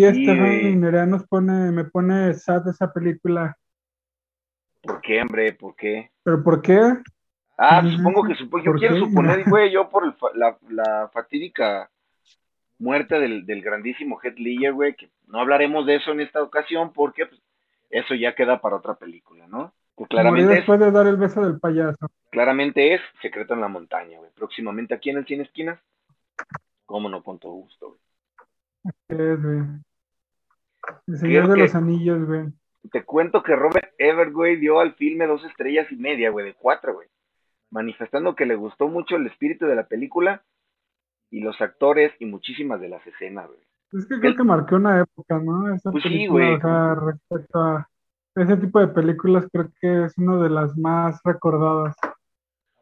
güey. 0.61 0.75
Nerea 0.75 1.07
nos 1.07 1.25
pone, 1.27 1.71
me 1.71 1.83
pone 1.85 2.33
sad 2.35 2.67
esa 2.69 2.93
película. 2.93 3.57
¿Por 4.83 5.01
qué, 5.01 5.21
hombre? 5.21 5.51
¿Por 5.53 5.75
qué? 5.75 6.11
¿Pero 6.23 6.43
por 6.43 6.61
qué? 6.61 6.79
Ah, 7.57 7.83
supongo 7.97 8.23
que 8.23 8.35
supo- 8.35 8.59
yo 8.59 8.71
¿Por 8.71 8.79
quiero 8.79 8.93
qué? 8.95 8.99
suponer, 9.01 9.43
güey, 9.49 9.71
yo 9.71 9.89
por 9.89 10.05
el 10.05 10.13
fa- 10.13 10.31
la, 10.35 10.57
la 10.69 11.09
fatídica 11.11 11.89
muerte 12.77 13.19
del, 13.19 13.45
del 13.45 13.61
grandísimo 13.61 14.19
Heath 14.23 14.37
Ledger, 14.37 14.73
güey, 14.73 14.95
que 14.95 15.09
no 15.27 15.39
hablaremos 15.39 15.85
de 15.85 15.95
eso 15.95 16.11
en 16.11 16.21
esta 16.21 16.41
ocasión 16.41 16.93
porque 16.93 17.25
pues, 17.25 17.41
eso 17.89 18.13
ya 18.15 18.33
queda 18.35 18.61
para 18.61 18.75
otra 18.77 18.95
película, 18.95 19.47
¿no? 19.47 19.73
Morí 20.09 20.09
claramente 20.09 20.51
es, 20.53 20.57
después 20.59 20.79
de 20.79 20.91
dar 20.91 21.07
el 21.07 21.17
beso 21.17 21.41
del 21.43 21.59
payaso. 21.59 22.07
claramente 22.29 22.93
es 22.93 23.01
Secreto 23.21 23.53
en 23.53 23.61
la 23.61 23.67
Montaña, 23.67 24.17
güey. 24.19 24.31
Próximamente 24.35 24.93
aquí 24.93 25.09
en 25.09 25.17
el 25.17 25.25
Cine 25.25 25.43
Esquinas. 25.43 25.79
Cómo 26.85 27.09
no, 27.09 27.23
con 27.23 27.39
todo 27.39 27.53
gusto, 27.53 27.87
güey. 27.89 27.99
Es, 29.09 29.43
güey. 29.43 29.61
El 31.07 31.17
Señor 31.17 31.47
de 31.49 31.57
los 31.57 31.75
Anillos, 31.75 32.25
güey. 32.25 32.47
Te 32.91 33.03
cuento 33.03 33.43
que 33.43 33.55
Robert 33.55 33.93
Ebert, 33.99 34.33
güey, 34.33 34.55
dio 34.55 34.79
al 34.79 34.95
filme 34.95 35.27
dos 35.27 35.43
estrellas 35.45 35.91
y 35.91 35.95
media, 35.95 36.31
güey, 36.31 36.47
de 36.47 36.55
cuatro, 36.55 36.95
güey. 36.95 37.07
Manifestando 37.69 38.35
que 38.35 38.45
le 38.47 38.55
gustó 38.55 38.87
mucho 38.87 39.15
el 39.15 39.27
espíritu 39.27 39.65
de 39.67 39.75
la 39.75 39.85
película 39.85 40.43
y 41.29 41.41
los 41.41 41.61
actores 41.61 42.11
y 42.19 42.25
muchísimas 42.25 42.81
de 42.81 42.89
las 42.89 43.05
escenas, 43.05 43.47
güey. 43.47 43.59
Es 43.93 44.05
que 44.07 44.19
creo 44.19 44.35
que 44.35 44.43
marcó 44.43 44.77
una 44.77 45.01
época, 45.01 45.37
¿no? 45.39 45.73
Esa 45.73 45.91
Pues 45.91 46.03
sí, 46.03 46.25
güey. 46.27 46.57
respecto 46.57 47.59
a 47.59 47.87
ese 48.35 48.57
tipo 48.57 48.79
de 48.79 48.87
películas, 48.87 49.45
creo 49.51 49.69
que 49.79 50.05
es 50.05 50.17
una 50.17 50.37
de 50.41 50.49
las 50.49 50.77
más 50.77 51.19
recordadas. 51.23 51.95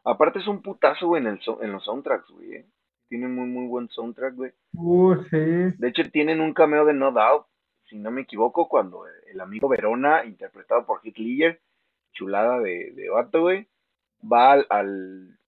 Aparte 0.04 0.38
es 0.38 0.46
un 0.48 0.62
putazo, 0.62 1.08
güey, 1.08 1.22
en, 1.22 1.28
el 1.28 1.40
so- 1.40 1.62
en 1.62 1.72
los 1.72 1.84
soundtracks, 1.84 2.28
güey. 2.30 2.54
¿eh? 2.54 2.66
Tienen 3.08 3.34
muy, 3.34 3.46
muy 3.46 3.66
buen 3.66 3.88
soundtrack, 3.88 4.34
güey. 4.34 4.52
Uh, 4.74 5.16
sí. 5.30 5.36
De 5.36 5.88
hecho, 5.88 6.02
tienen 6.10 6.40
un 6.40 6.54
cameo 6.54 6.84
de 6.84 6.94
No 6.94 7.10
Doubt, 7.12 7.46
si 7.88 7.98
no 7.98 8.10
me 8.10 8.22
equivoco, 8.22 8.68
cuando 8.68 9.04
el 9.30 9.40
amigo 9.40 9.68
Verona, 9.68 10.24
interpretado 10.24 10.86
por 10.86 11.00
Heath 11.04 11.18
Ledger, 11.18 11.60
chulada 12.12 12.58
de, 12.60 12.92
de 12.94 13.10
vato, 13.10 13.40
güey, 13.40 13.68
va 14.22 14.52
al, 14.52 14.66
al- 14.70 15.38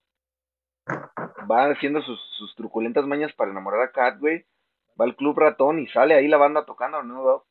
va 1.49 1.71
haciendo 1.71 2.01
sus, 2.01 2.19
sus 2.37 2.53
truculentas 2.55 3.05
mañas 3.07 3.31
para 3.33 3.51
enamorar 3.51 3.81
a 3.81 3.91
Kat, 3.91 4.19
güey, 4.19 4.45
va 4.99 5.05
al 5.05 5.15
Club 5.15 5.37
Ratón 5.39 5.79
y 5.79 5.87
sale 5.87 6.13
ahí 6.15 6.27
la 6.27 6.37
banda 6.37 6.65
tocando, 6.65 7.01
No 7.03 7.23
Doubt. 7.23 7.43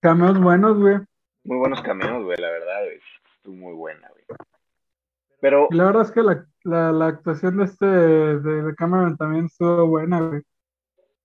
Cameos 0.00 0.40
buenos, 0.40 0.78
güey. 0.78 0.96
Muy 1.46 1.58
buenos 1.58 1.80
cameos, 1.80 2.24
güey, 2.24 2.36
la 2.38 2.50
verdad, 2.50 2.82
güey, 2.82 2.98
estuvo 3.36 3.54
muy 3.54 3.72
buena, 3.74 4.08
güey. 4.08 4.24
Pero, 5.40 5.68
la 5.70 5.84
verdad 5.84 6.02
es 6.02 6.10
que 6.10 6.22
la, 6.22 6.44
la, 6.64 6.90
la 6.90 7.06
actuación 7.06 7.58
de 7.58 7.64
este, 7.64 7.86
de, 7.86 8.62
de 8.62 8.74
Cameron 8.74 9.16
también 9.16 9.44
estuvo 9.44 9.86
buena, 9.86 10.20
güey. 10.20 10.42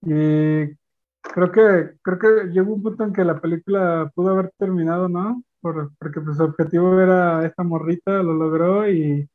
Y 0.04 0.76
creo 1.22 1.52
que, 1.52 1.98
creo 2.04 2.20
que 2.20 2.52
llegó 2.52 2.72
un 2.72 2.84
punto 2.84 3.04
en 3.04 3.14
que 3.14 3.24
la 3.24 3.42
película 3.42 4.12
pudo 4.14 4.30
haber 4.30 4.52
terminado, 4.60 5.10
¿no? 5.10 5.42
Por, 5.60 5.92
porque 5.98 6.22
pues 6.22 6.38
su 6.38 6.44
objetivo 6.44 7.00
era 7.00 7.44
esta 7.44 7.64
morrita, 7.64 8.22
lo 8.22 8.34
logró 8.34 8.88
y 8.88 9.28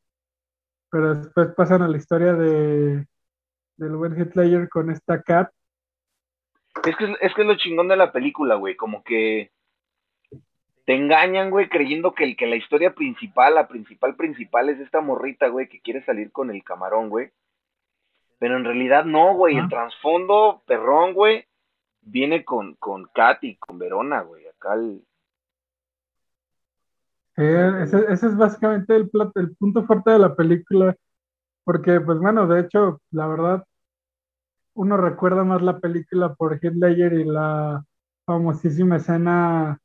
pero 0.89 1.15
después 1.15 1.49
pasan 1.49 1.81
a 1.81 1.89
la 1.89 1.97
historia 1.97 2.33
de 2.33 3.05
del 3.75 3.95
buen 3.97 4.13
Ledger 4.13 4.69
con 4.69 4.89
esta 4.89 5.21
Cat. 5.21 5.51
Es 6.85 6.95
que 6.95 7.05
es, 7.05 7.17
es 7.19 7.33
que 7.33 7.41
es 7.41 7.47
lo 7.47 7.57
chingón 7.57 7.89
de 7.89 7.97
la 7.97 8.13
película, 8.13 8.55
güey, 8.55 8.77
como 8.77 9.03
que 9.03 9.51
te 10.87 10.95
engañan, 10.95 11.49
güey, 11.49 11.67
creyendo 11.67 12.13
que, 12.13 12.23
el, 12.23 12.37
que 12.37 12.47
la 12.47 12.55
historia 12.55 12.95
principal, 12.95 13.55
la 13.55 13.67
principal 13.67 14.15
principal 14.15 14.69
es 14.69 14.79
esta 14.79 15.01
morrita, 15.01 15.49
güey, 15.49 15.67
que 15.67 15.81
quiere 15.81 16.01
salir 16.05 16.31
con 16.31 16.49
el 16.49 16.63
camarón, 16.63 17.09
güey. 17.09 17.29
Pero 18.39 18.55
en 18.55 18.63
realidad 18.63 19.03
no, 19.03 19.35
güey, 19.35 19.57
el 19.57 19.67
trasfondo 19.67 20.63
perrón, 20.65 21.13
güey, 21.13 21.43
viene 22.03 22.45
con, 22.45 22.75
con 22.75 23.03
Katy, 23.13 23.57
con 23.57 23.77
Verona, 23.77 24.21
güey, 24.21 24.47
acá 24.47 24.75
el... 24.75 25.03
Eh, 27.35 27.83
ese, 27.83 28.05
ese 28.09 28.27
es 28.27 28.37
básicamente 28.37 28.95
el, 28.95 29.11
el 29.35 29.57
punto 29.57 29.83
fuerte 29.83 30.11
de 30.11 30.19
la 30.19 30.35
película, 30.35 30.95
porque 31.65 31.99
pues 31.99 32.17
bueno, 32.19 32.47
de 32.47 32.61
hecho, 32.61 33.01
la 33.11 33.27
verdad, 33.27 33.65
uno 34.73 34.95
recuerda 34.95 35.43
más 35.43 35.61
la 35.61 35.79
película 35.79 36.33
por 36.33 36.63
Heath 36.63 36.75
Ledger 36.75 37.11
y 37.11 37.25
la 37.25 37.83
famosísima 38.25 38.95
escena 38.95 39.81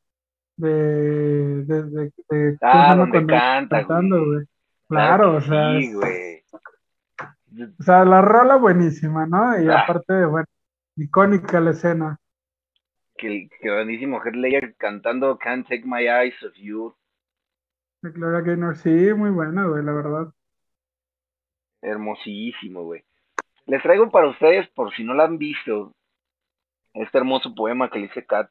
de, 0.56 1.64
de, 1.64 1.64
de, 1.64 1.82
de- 2.04 2.12
¿cómo 2.12 2.28
se 2.28 2.58
Ah, 2.62 2.94
donde 2.96 3.26
canta, 3.26 3.78
cantando, 3.80 4.24
güey. 4.24 4.46
Claro, 4.88 5.36
o 5.36 5.40
sea, 5.40 5.78
Sí, 5.78 5.92
güey. 5.94 6.42
o 7.78 7.82
sea, 7.82 8.04
la 8.04 8.20
rola 8.20 8.56
buenísima, 8.56 9.26
¿no? 9.26 9.60
Y 9.60 9.68
Ah. 9.68 9.80
aparte, 9.82 10.24
bueno, 10.26 10.46
icónica 10.96 11.60
la 11.60 11.70
escena. 11.70 12.18
Que 13.16 13.48
que 13.60 13.68
grandísimo 13.68 14.20
Heath 14.22 14.34
Ledger 14.34 14.74
cantando 14.76 15.38
Can't 15.38 15.66
Take 15.68 15.84
My 15.84 16.06
Eyes 16.08 16.42
Off 16.42 16.54
You. 16.56 16.94
De 18.02 18.10
Gloria 18.10 18.40
Gaynor, 18.40 18.76
sí, 18.76 19.14
muy 19.14 19.30
buena, 19.30 19.64
güey, 19.66 19.84
la 19.84 19.92
verdad. 19.92 20.32
Hermosísimo, 21.82 22.84
güey. 22.84 23.04
Les 23.66 23.82
traigo 23.82 24.10
para 24.10 24.28
ustedes, 24.28 24.68
por 24.70 24.92
si 24.94 25.04
no 25.04 25.14
lo 25.14 25.22
han 25.22 25.38
visto, 25.38 25.94
este 26.94 27.18
hermoso 27.18 27.54
poema 27.54 27.90
que 27.90 27.98
le 28.00 28.06
hice 28.06 28.24
Kat 28.26 28.50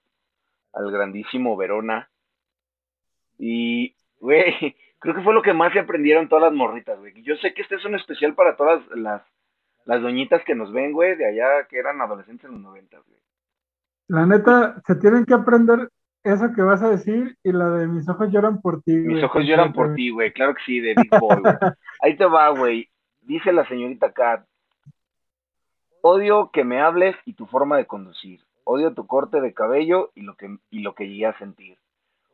al 0.74 0.92
grandísimo 0.92 1.56
Verona. 1.58 2.10
Y, 3.38 3.96
güey, 4.20 4.75
creo 5.00 5.16
que 5.16 5.22
fue 5.22 5.34
lo 5.34 5.42
que 5.42 5.54
más 5.54 5.74
se 5.74 5.80
aprendieron 5.80 6.30
todas 6.30 6.46
las 6.46 6.54
morritas, 6.54 7.00
güey. 7.00 7.22
Yo 7.24 7.36
sé 7.38 7.54
que 7.54 7.62
este 7.62 7.75
es 7.75 7.86
un 7.86 7.96
especial 7.96 8.36
para 8.36 8.56
todas 8.56 8.84
las, 8.96 9.22
las 9.86 10.01
doñitas 10.01 10.44
que 10.46 10.56
nos 10.56 10.72
ven, 10.72 10.94
güey, 10.94 11.16
de 11.16 11.28
allá 11.28 11.68
que 11.68 11.80
eran 11.80 12.01
adolescentes 12.01 12.46
en 12.46 12.54
los 12.54 12.62
noventas, 12.62 13.01
güey. 13.08 13.20
La 14.08 14.25
neta, 14.25 14.82
se 14.86 14.96
tienen 14.96 15.25
que 15.25 15.34
aprender 15.34 15.90
eso 16.24 16.51
que 16.54 16.62
vas 16.62 16.84
a 16.84 16.90
decir 16.90 17.38
y 17.44 17.51
la 17.51 17.70
de 17.70 17.88
mis 17.88 18.08
ojos 18.08 18.30
lloran 18.32 18.62
por 18.62 18.84
ti, 18.84 18.92
Mis 18.92 19.13
güey, 19.13 19.24
ojos 19.24 19.44
lloran 19.46 19.74
por 19.74 19.96
ti, 19.96 20.10
güey. 20.10 20.32
Claro 20.34 20.54
que 20.54 20.62
sí, 20.66 20.80
de 20.80 20.94
Big 20.96 21.10
Boy, 21.20 21.38
güey. 21.42 21.56
Ahí 22.01 22.16
te 22.16 22.25
va, 22.25 22.50
güey. 22.50 22.90
Dice 23.22 23.51
la 23.51 23.68
señorita 23.68 24.12
Kat. 24.12 24.46
Odio 26.01 26.50
que 26.51 26.63
me 26.63 26.82
hables 26.82 27.16
y 27.25 27.34
tu 27.34 27.46
forma 27.46 27.78
de 27.78 27.86
conducir. 27.86 28.42
Odio 28.74 28.94
tu 28.94 29.06
corte 29.06 29.42
de 29.42 29.54
cabello 29.54 30.12
y 30.16 30.22
lo 30.22 30.38
que, 30.38 30.58
y 30.70 30.80
lo 30.80 30.96
que 30.96 31.06
llegué 31.06 31.25
a 31.25 31.38
sentir. 31.38 31.78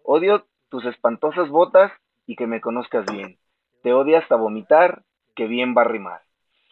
Odio 0.04 0.46
tus 0.70 0.86
espantosas 0.86 1.50
botas 1.50 1.92
y 2.28 2.36
que 2.36 2.46
me 2.46 2.62
conozcas 2.62 3.08
bien. 3.12 3.40
Te 3.82 3.92
odio 3.92 4.20
hasta 4.20 4.36
vomitar, 4.36 5.02
que 5.36 5.48
bien 5.48 5.74
va 5.76 5.82
a 5.82 5.86
rimar. 5.86 6.22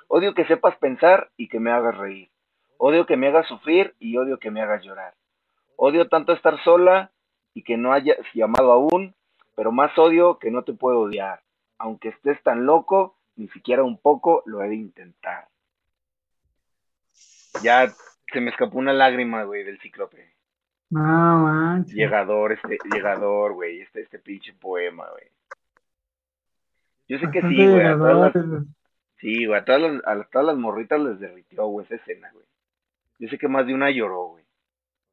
Odio 0.08 0.36
que 0.36 0.46
sepas 0.46 0.78
pensar 0.78 1.32
y 1.36 1.48
que 1.48 1.60
me 1.60 1.72
hagas 1.72 1.98
reír. 1.98 2.30
Odio 2.78 3.08
que 3.08 3.18
me 3.18 3.30
hagas 3.30 3.48
sufrir 3.48 3.96
y 3.98 4.16
odio 4.18 4.38
que 4.38 4.52
me 4.52 4.62
hagas 4.62 4.84
llorar. 4.84 5.16
Odio 5.78 6.10
tanto 6.10 6.34
estar 6.34 6.64
sola 6.64 7.10
y 7.56 7.64
que 7.64 7.76
no 7.76 7.92
hayas 7.92 8.20
llamado 8.36 8.72
aún, 8.72 9.16
pero 9.56 9.72
más 9.72 9.98
odio 9.98 10.38
que 10.38 10.52
no 10.52 10.64
te 10.64 10.74
puedo 10.74 11.00
odiar. 11.00 11.42
Aunque 11.80 12.10
estés 12.10 12.40
tan 12.44 12.68
loco, 12.68 13.16
ni 13.36 13.48
siquiera 13.48 13.84
un 13.84 13.98
poco 13.98 14.44
lo 14.46 14.62
he 14.62 14.70
de 14.70 14.76
intentar. 14.76 15.48
Ya 17.64 17.88
se 18.32 18.42
me 18.42 18.52
escapó 18.52 18.78
una 18.78 18.94
lágrima, 18.94 19.44
güey, 19.44 19.64
del 19.64 19.80
cíclope. 19.80 20.34
No 20.90 21.02
manches. 21.40 21.96
Llegador, 21.96 22.52
este, 22.54 22.78
llegador, 22.94 23.54
güey, 23.54 23.82
este, 23.82 24.02
este 24.02 24.20
pinche 24.20 24.54
poema, 24.54 25.08
güey. 25.10 25.26
Yo 27.08 27.18
sé 27.20 27.30
que 27.32 27.42
sí, 27.42 27.56
güey, 27.68 27.86
a 27.86 27.98
todas 27.98 28.16
las, 28.18 28.34
llegadores. 28.36 28.68
sí, 29.18 29.46
güey, 29.46 29.60
a 29.60 29.66
todas 29.66 29.82
las, 29.82 30.08
a 30.08 30.24
todas 30.26 30.48
las 30.48 30.58
morritas 30.58 31.00
les 31.00 31.20
derritió, 31.20 31.66
güey, 31.68 31.86
esa 31.86 31.96
escena, 31.96 32.30
güey. 32.34 32.46
Yo 33.20 33.30
sé 33.30 33.38
que 33.38 33.48
más 33.48 33.66
de 33.68 33.74
una 33.74 33.90
lloró, 33.92 34.28
güey, 34.30 34.46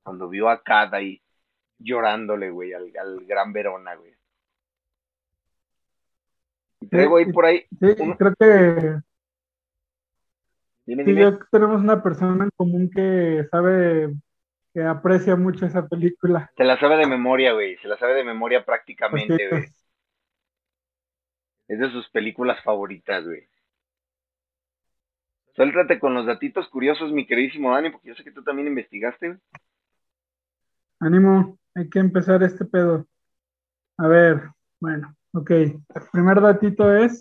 cuando 0.02 0.28
vio 0.28 0.48
a 0.48 0.62
Kat 0.62 0.92
ahí 0.94 1.20
llorándole, 1.78 2.50
güey, 2.50 2.72
al, 2.72 2.90
al 2.98 3.24
gran 3.26 3.52
Verona, 3.52 3.94
güey. 3.94 4.12
Y 6.80 6.86
traigo 6.88 7.16
ahí 7.16 7.32
por 7.32 7.44
ahí, 7.46 7.64
Sí, 7.80 7.86
uno- 7.98 8.16
creo 8.16 8.34
que 8.38 9.00
dime, 10.86 11.04
sí, 11.04 11.12
dime. 11.12 11.38
que 11.38 11.44
tenemos 11.50 11.80
una 11.80 12.02
persona 12.02 12.44
en 12.44 12.50
común 12.56 12.90
que 12.90 13.46
sabe, 13.50 14.12
que 14.72 14.82
aprecia 14.82 15.36
mucho 15.36 15.66
esa 15.66 15.86
película. 15.86 16.50
Se 16.56 16.64
la 16.64 16.78
sabe 16.78 16.96
de 16.96 17.06
memoria, 17.06 17.52
güey, 17.52 17.76
se 17.78 17.88
la 17.88 17.98
sabe 17.98 18.14
de 18.14 18.24
memoria 18.24 18.64
prácticamente, 18.64 19.48
güey. 19.48 19.64
Es 21.68 21.78
de 21.78 21.90
sus 21.90 22.08
películas 22.10 22.62
favoritas, 22.62 23.24
güey. 23.24 23.48
Suéltate 25.54 25.98
con 25.98 26.14
los 26.14 26.26
datitos 26.26 26.68
curiosos, 26.68 27.12
mi 27.12 27.26
queridísimo 27.26 27.72
Dani, 27.72 27.90
porque 27.90 28.08
yo 28.08 28.14
sé 28.14 28.24
que 28.24 28.32
tú 28.32 28.42
también 28.42 28.68
investigaste. 28.68 29.28
güey. 29.28 29.40
ánimo, 31.00 31.58
hay 31.74 31.88
que 31.88 31.98
empezar 31.98 32.42
este 32.42 32.64
pedo. 32.64 33.06
A 33.98 34.08
ver, 34.08 34.50
bueno, 34.80 35.14
ok. 35.32 35.50
El 35.50 35.78
primer 36.10 36.40
datito 36.40 36.94
es, 36.94 37.20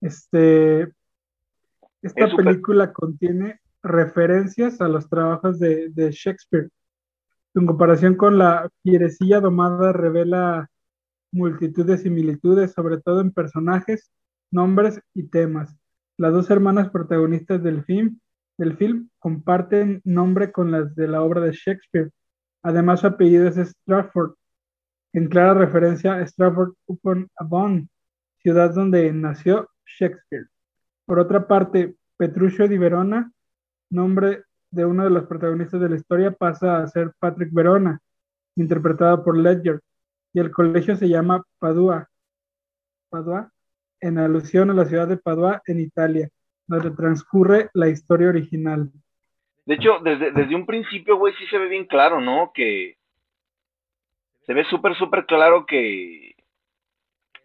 este, 0.00 0.92
esta 2.02 2.26
Es 2.26 2.34
película 2.34 2.92
contiene 2.92 3.60
referencias 3.82 4.80
a 4.80 4.88
los 4.88 5.08
trabajos 5.08 5.58
de, 5.58 5.90
de 5.90 6.10
Shakespeare. 6.10 6.70
En 7.54 7.66
comparación 7.66 8.14
con 8.14 8.38
la 8.38 8.70
fierecilla 8.82 9.40
domada 9.40 9.92
revela 9.92 10.70
multitud 11.32 11.86
de 11.86 11.98
similitudes, 11.98 12.72
sobre 12.72 12.98
todo 12.98 13.20
en 13.20 13.32
personajes, 13.32 14.10
nombres 14.50 15.00
y 15.14 15.28
temas. 15.28 15.76
Las 16.16 16.32
dos 16.32 16.50
hermanas 16.50 16.90
protagonistas 16.90 17.62
del 17.62 17.84
film, 17.84 18.20
del 18.58 18.76
film 18.76 19.08
comparten 19.18 20.00
nombre 20.04 20.52
con 20.52 20.70
las 20.70 20.94
de 20.94 21.08
la 21.08 21.22
obra 21.22 21.40
de 21.40 21.52
Shakespeare. 21.52 22.10
Además, 22.62 23.00
su 23.00 23.06
apellido 23.06 23.48
es 23.48 23.56
Stratford, 23.56 24.34
en 25.12 25.28
clara 25.28 25.54
referencia 25.54 26.14
a 26.14 26.26
Stratford 26.26 26.74
upon 26.86 27.28
Avon, 27.36 27.88
ciudad 28.42 28.74
donde 28.74 29.12
nació 29.12 29.68
Shakespeare. 29.86 30.46
Por 31.10 31.18
otra 31.18 31.44
parte, 31.44 31.96
Petruccio 32.16 32.68
di 32.68 32.78
Verona, 32.78 33.32
nombre 33.90 34.44
de 34.70 34.84
uno 34.84 35.02
de 35.02 35.10
los 35.10 35.26
protagonistas 35.26 35.80
de 35.80 35.88
la 35.88 35.96
historia, 35.96 36.30
pasa 36.30 36.80
a 36.80 36.86
ser 36.86 37.10
Patrick 37.18 37.52
Verona, 37.52 37.98
interpretado 38.54 39.24
por 39.24 39.36
Ledger, 39.36 39.80
y 40.32 40.38
el 40.38 40.52
colegio 40.52 40.94
se 40.94 41.08
llama 41.08 41.42
Padua, 41.58 42.08
Padua, 43.08 43.50
en 44.00 44.18
alusión 44.18 44.70
a 44.70 44.74
la 44.74 44.84
ciudad 44.84 45.08
de 45.08 45.16
Padua 45.16 45.60
en 45.66 45.80
Italia, 45.80 46.28
donde 46.68 46.92
transcurre 46.92 47.70
la 47.74 47.88
historia 47.88 48.28
original. 48.28 48.88
De 49.66 49.74
hecho, 49.74 49.98
desde, 50.04 50.30
desde 50.30 50.54
un 50.54 50.64
principio, 50.64 51.16
güey, 51.16 51.34
sí 51.34 51.46
se 51.48 51.58
ve 51.58 51.66
bien 51.66 51.86
claro, 51.86 52.20
¿no? 52.20 52.52
Que 52.54 52.98
se 54.46 54.54
ve 54.54 54.62
súper, 54.66 54.94
súper 54.94 55.26
claro 55.26 55.66
que, 55.66 56.36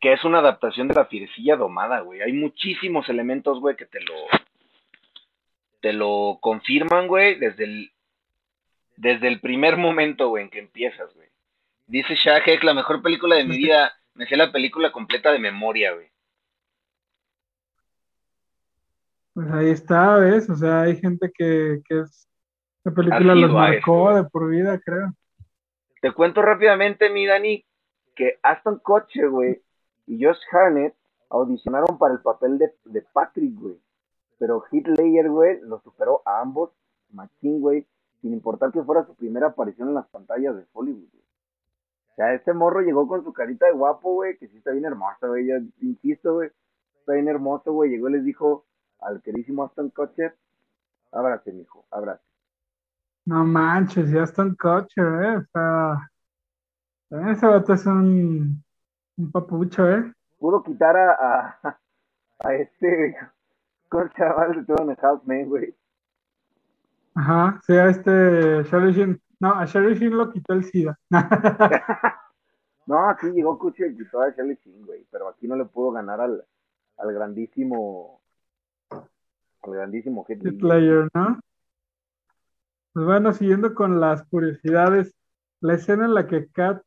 que 0.05 0.13
es 0.13 0.24
una 0.24 0.38
adaptación 0.38 0.88
de 0.88 0.93
la 0.93 1.05
fierecilla 1.05 1.55
domada, 1.55 2.01
güey. 2.01 2.21
Hay 2.21 2.31
muchísimos 2.31 3.09
elementos, 3.09 3.59
güey, 3.59 3.75
que 3.75 3.88
te 3.88 4.00
lo, 4.01 4.13
te 5.81 5.93
lo 5.93 6.38
confirman, 6.41 7.07
güey, 7.07 7.39
desde 7.39 7.63
el, 7.63 7.91
desde 8.97 9.27
el 9.27 9.39
primer 9.39 9.77
momento, 9.77 10.29
güey, 10.29 10.43
en 10.43 10.51
que 10.51 10.59
empiezas, 10.59 11.12
güey. 11.15 11.27
Dice 11.88 12.13
Shahek, 12.13 12.63
la 12.63 12.75
mejor 12.75 13.01
película 13.01 13.35
de 13.35 13.45
mi 13.45 13.57
vida. 13.57 13.93
Me 14.13 14.27
sé 14.27 14.38
la 14.38 14.51
película 14.51 14.91
completa 14.91 15.31
de 15.31 15.39
memoria, 15.39 15.93
güey. 15.93 16.07
Pues 19.33 19.51
ahí 19.53 19.69
está, 19.71 20.17
¿ves? 20.19 20.47
O 20.51 20.55
sea, 20.55 20.81
hay 20.81 20.97
gente 20.97 21.31
que, 21.35 21.81
que 21.83 22.01
es, 22.01 22.29
la 22.83 22.91
película 22.91 23.33
los 23.33 23.51
marcó 23.51 24.12
eso. 24.12 24.21
de 24.21 24.29
por 24.29 24.51
vida, 24.51 24.79
creo. 24.85 25.15
Te 26.00 26.12
cuento 26.12 26.43
rápidamente, 26.43 27.09
mi 27.09 27.25
Dani, 27.25 27.65
que 28.15 28.38
Aston 28.43 28.77
Kutcher, 28.77 29.29
güey, 29.29 29.64
y 30.07 30.24
Josh 30.24 30.39
Harnett 30.51 30.95
audicionaron 31.29 31.97
para 31.97 32.13
el 32.13 32.21
papel 32.21 32.57
de, 32.57 32.74
de 32.85 33.01
Patrick, 33.01 33.55
güey. 33.59 33.79
Pero 34.38 34.63
Ledger, 34.71 35.29
güey, 35.29 35.59
lo 35.62 35.79
superó 35.79 36.21
a 36.25 36.41
ambos, 36.41 36.71
machín, 37.09 37.62
güey, 37.62 37.88
sin 38.21 38.33
importar 38.33 38.71
que 38.71 38.83
fuera 38.83 39.05
su 39.05 39.15
primera 39.15 39.47
aparición 39.47 39.89
en 39.89 39.95
las 39.95 40.07
pantallas 40.07 40.55
de 40.55 40.65
Hollywood, 40.74 41.09
güey. 41.12 41.24
O 42.12 42.15
sea, 42.15 42.33
este 42.33 42.53
morro 42.53 42.81
llegó 42.81 43.07
con 43.07 43.24
su 43.24 43.33
carita 43.33 43.65
de 43.65 43.74
guapo, 43.74 44.13
güey, 44.13 44.38
que 44.38 44.47
sí 44.47 44.57
está 44.57 44.71
bien 44.71 44.85
hermoso, 44.85 45.27
güey, 45.27 45.47
ya 45.47 45.55
insisto, 45.81 46.35
güey, 46.35 46.50
está 47.00 47.13
bien 47.13 47.27
hermoso, 47.27 47.74
güey, 47.74 47.89
llegó 47.89 48.09
y 48.09 48.13
les 48.13 48.24
dijo 48.24 48.65
al 49.00 49.21
queridísimo 49.21 49.63
Aston 49.63 49.89
Kutcher, 49.89 50.35
abrace, 51.12 51.51
mijo, 51.51 51.85
abrace. 51.91 52.24
No 53.25 53.43
manches, 53.43 54.12
ya 54.12 54.25
en 54.38 54.55
coche, 54.55 55.01
¿eh? 55.01 55.38
O 55.38 55.45
sea, 55.51 56.12
también 57.09 57.31
ese 57.31 57.47
vato 57.47 57.74
es 57.74 57.85
un, 57.88 58.63
un 59.17 59.31
papucho, 59.31 59.89
¿eh? 59.89 60.13
pudo 60.39 60.62
quitar 60.63 60.95
a, 60.95 61.57
a, 61.63 61.79
a 62.39 62.53
este, 62.53 63.17
¿cómo 63.89 64.07
se 64.15 64.24
llama 64.24 64.45
el 64.45 64.55
de 64.57 64.65
todo 64.65 64.84
en 64.84 64.89
el 64.91 64.95
House 64.98 65.25
Man, 65.25 65.50
güey? 65.50 65.75
Ajá, 67.15 67.60
sí, 67.65 67.74
a 67.74 67.89
este 67.89 68.63
Sheen. 68.63 69.22
No, 69.39 69.53
a 69.53 69.65
Charlie 69.65 69.95
Sheen 69.95 70.15
lo 70.15 70.31
quitó 70.31 70.53
el 70.53 70.63
SIDA. 70.63 70.98
No, 72.88 73.10
aquí 73.10 73.31
llegó 73.31 73.57
Cuchi 73.57 73.84
y 73.84 73.98
quitó 73.98 74.22
a 74.22 74.36
Charlie 74.36 74.60
Sheen, 74.63 74.86
güey, 74.86 75.07
pero 75.10 75.27
aquí 75.27 75.48
no 75.48 75.55
le 75.55 75.65
pudo 75.65 75.91
ganar 75.91 76.22
al, 76.22 76.45
al 76.98 77.13
grandísimo, 77.13 78.22
al 78.91 79.72
grandísimo 79.74 80.24
Ledger. 80.29 80.53
Ledger, 80.62 81.10
¿no? 81.15 81.39
Pues 82.93 83.05
bueno, 83.07 83.34
siguiendo 83.34 83.74
con 83.74 84.00
las 84.00 84.22
curiosidades, 84.27 85.15
la 85.62 85.74
escena 85.74 86.05
en 86.05 86.13
la 86.13 86.27
que 86.27 86.48
Kat 86.50 86.85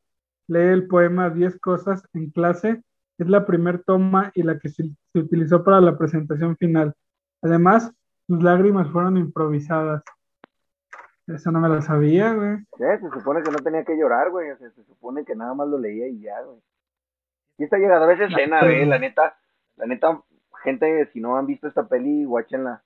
lee 0.48 0.72
el 0.72 0.88
poema 0.88 1.30
10 1.30 1.60
cosas 1.60 2.02
en 2.14 2.30
clase 2.30 2.82
es 3.18 3.28
la 3.28 3.44
primer 3.46 3.82
toma 3.82 4.30
y 4.34 4.42
la 4.42 4.58
que 4.58 4.68
se, 4.68 4.84
se 5.12 5.18
utilizó 5.18 5.64
para 5.64 5.80
la 5.80 5.98
presentación 5.98 6.56
final. 6.56 6.94
Además, 7.42 7.92
sus 8.26 8.42
lágrimas 8.42 8.90
fueron 8.90 9.16
improvisadas. 9.16 10.02
Eso 11.26 11.50
no 11.50 11.60
me 11.60 11.68
lo 11.68 11.82
sabía, 11.82 12.32
güey. 12.32 12.56
Sí, 12.58 12.84
se 13.00 13.18
supone 13.18 13.42
que 13.42 13.50
no 13.50 13.58
tenía 13.58 13.84
que 13.84 13.98
llorar, 13.98 14.30
güey, 14.30 14.50
o 14.50 14.56
sea, 14.56 14.70
se 14.70 14.84
supone 14.84 15.24
que 15.24 15.34
nada 15.34 15.52
más 15.52 15.68
lo 15.68 15.78
leía 15.78 16.08
y 16.08 16.20
ya, 16.20 16.40
güey. 16.40 16.58
Y 17.58 17.64
está 17.64 17.76
llegadora 17.76 18.14
esa 18.14 18.24
escena, 18.24 18.60
güey, 18.60 18.86
la 18.86 18.98
neta, 18.98 19.36
la 19.76 19.86
neta, 19.86 20.22
gente, 20.62 21.06
si 21.12 21.20
no 21.20 21.36
han 21.36 21.46
visto 21.46 21.66
esta 21.66 21.86
peli, 21.86 22.24
guáchenla. 22.24 22.82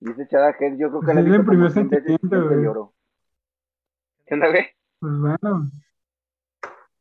Dice 0.00 0.26
Chada 0.28 0.54
Head, 0.58 0.76
yo 0.78 0.88
creo 0.88 1.00
que 1.00 1.14
la 1.14 1.20
le 1.20 1.36
imprimió 1.36 1.68
100 1.68 1.88
veces 1.88 2.04
y 2.06 2.16
sentimiento, 2.16 2.48
güey. 2.48 2.88
¿Qué 4.26 4.34
onda, 4.34 4.48
güey? 4.48 4.66
Pues 5.02 5.14
bueno. 5.18 5.70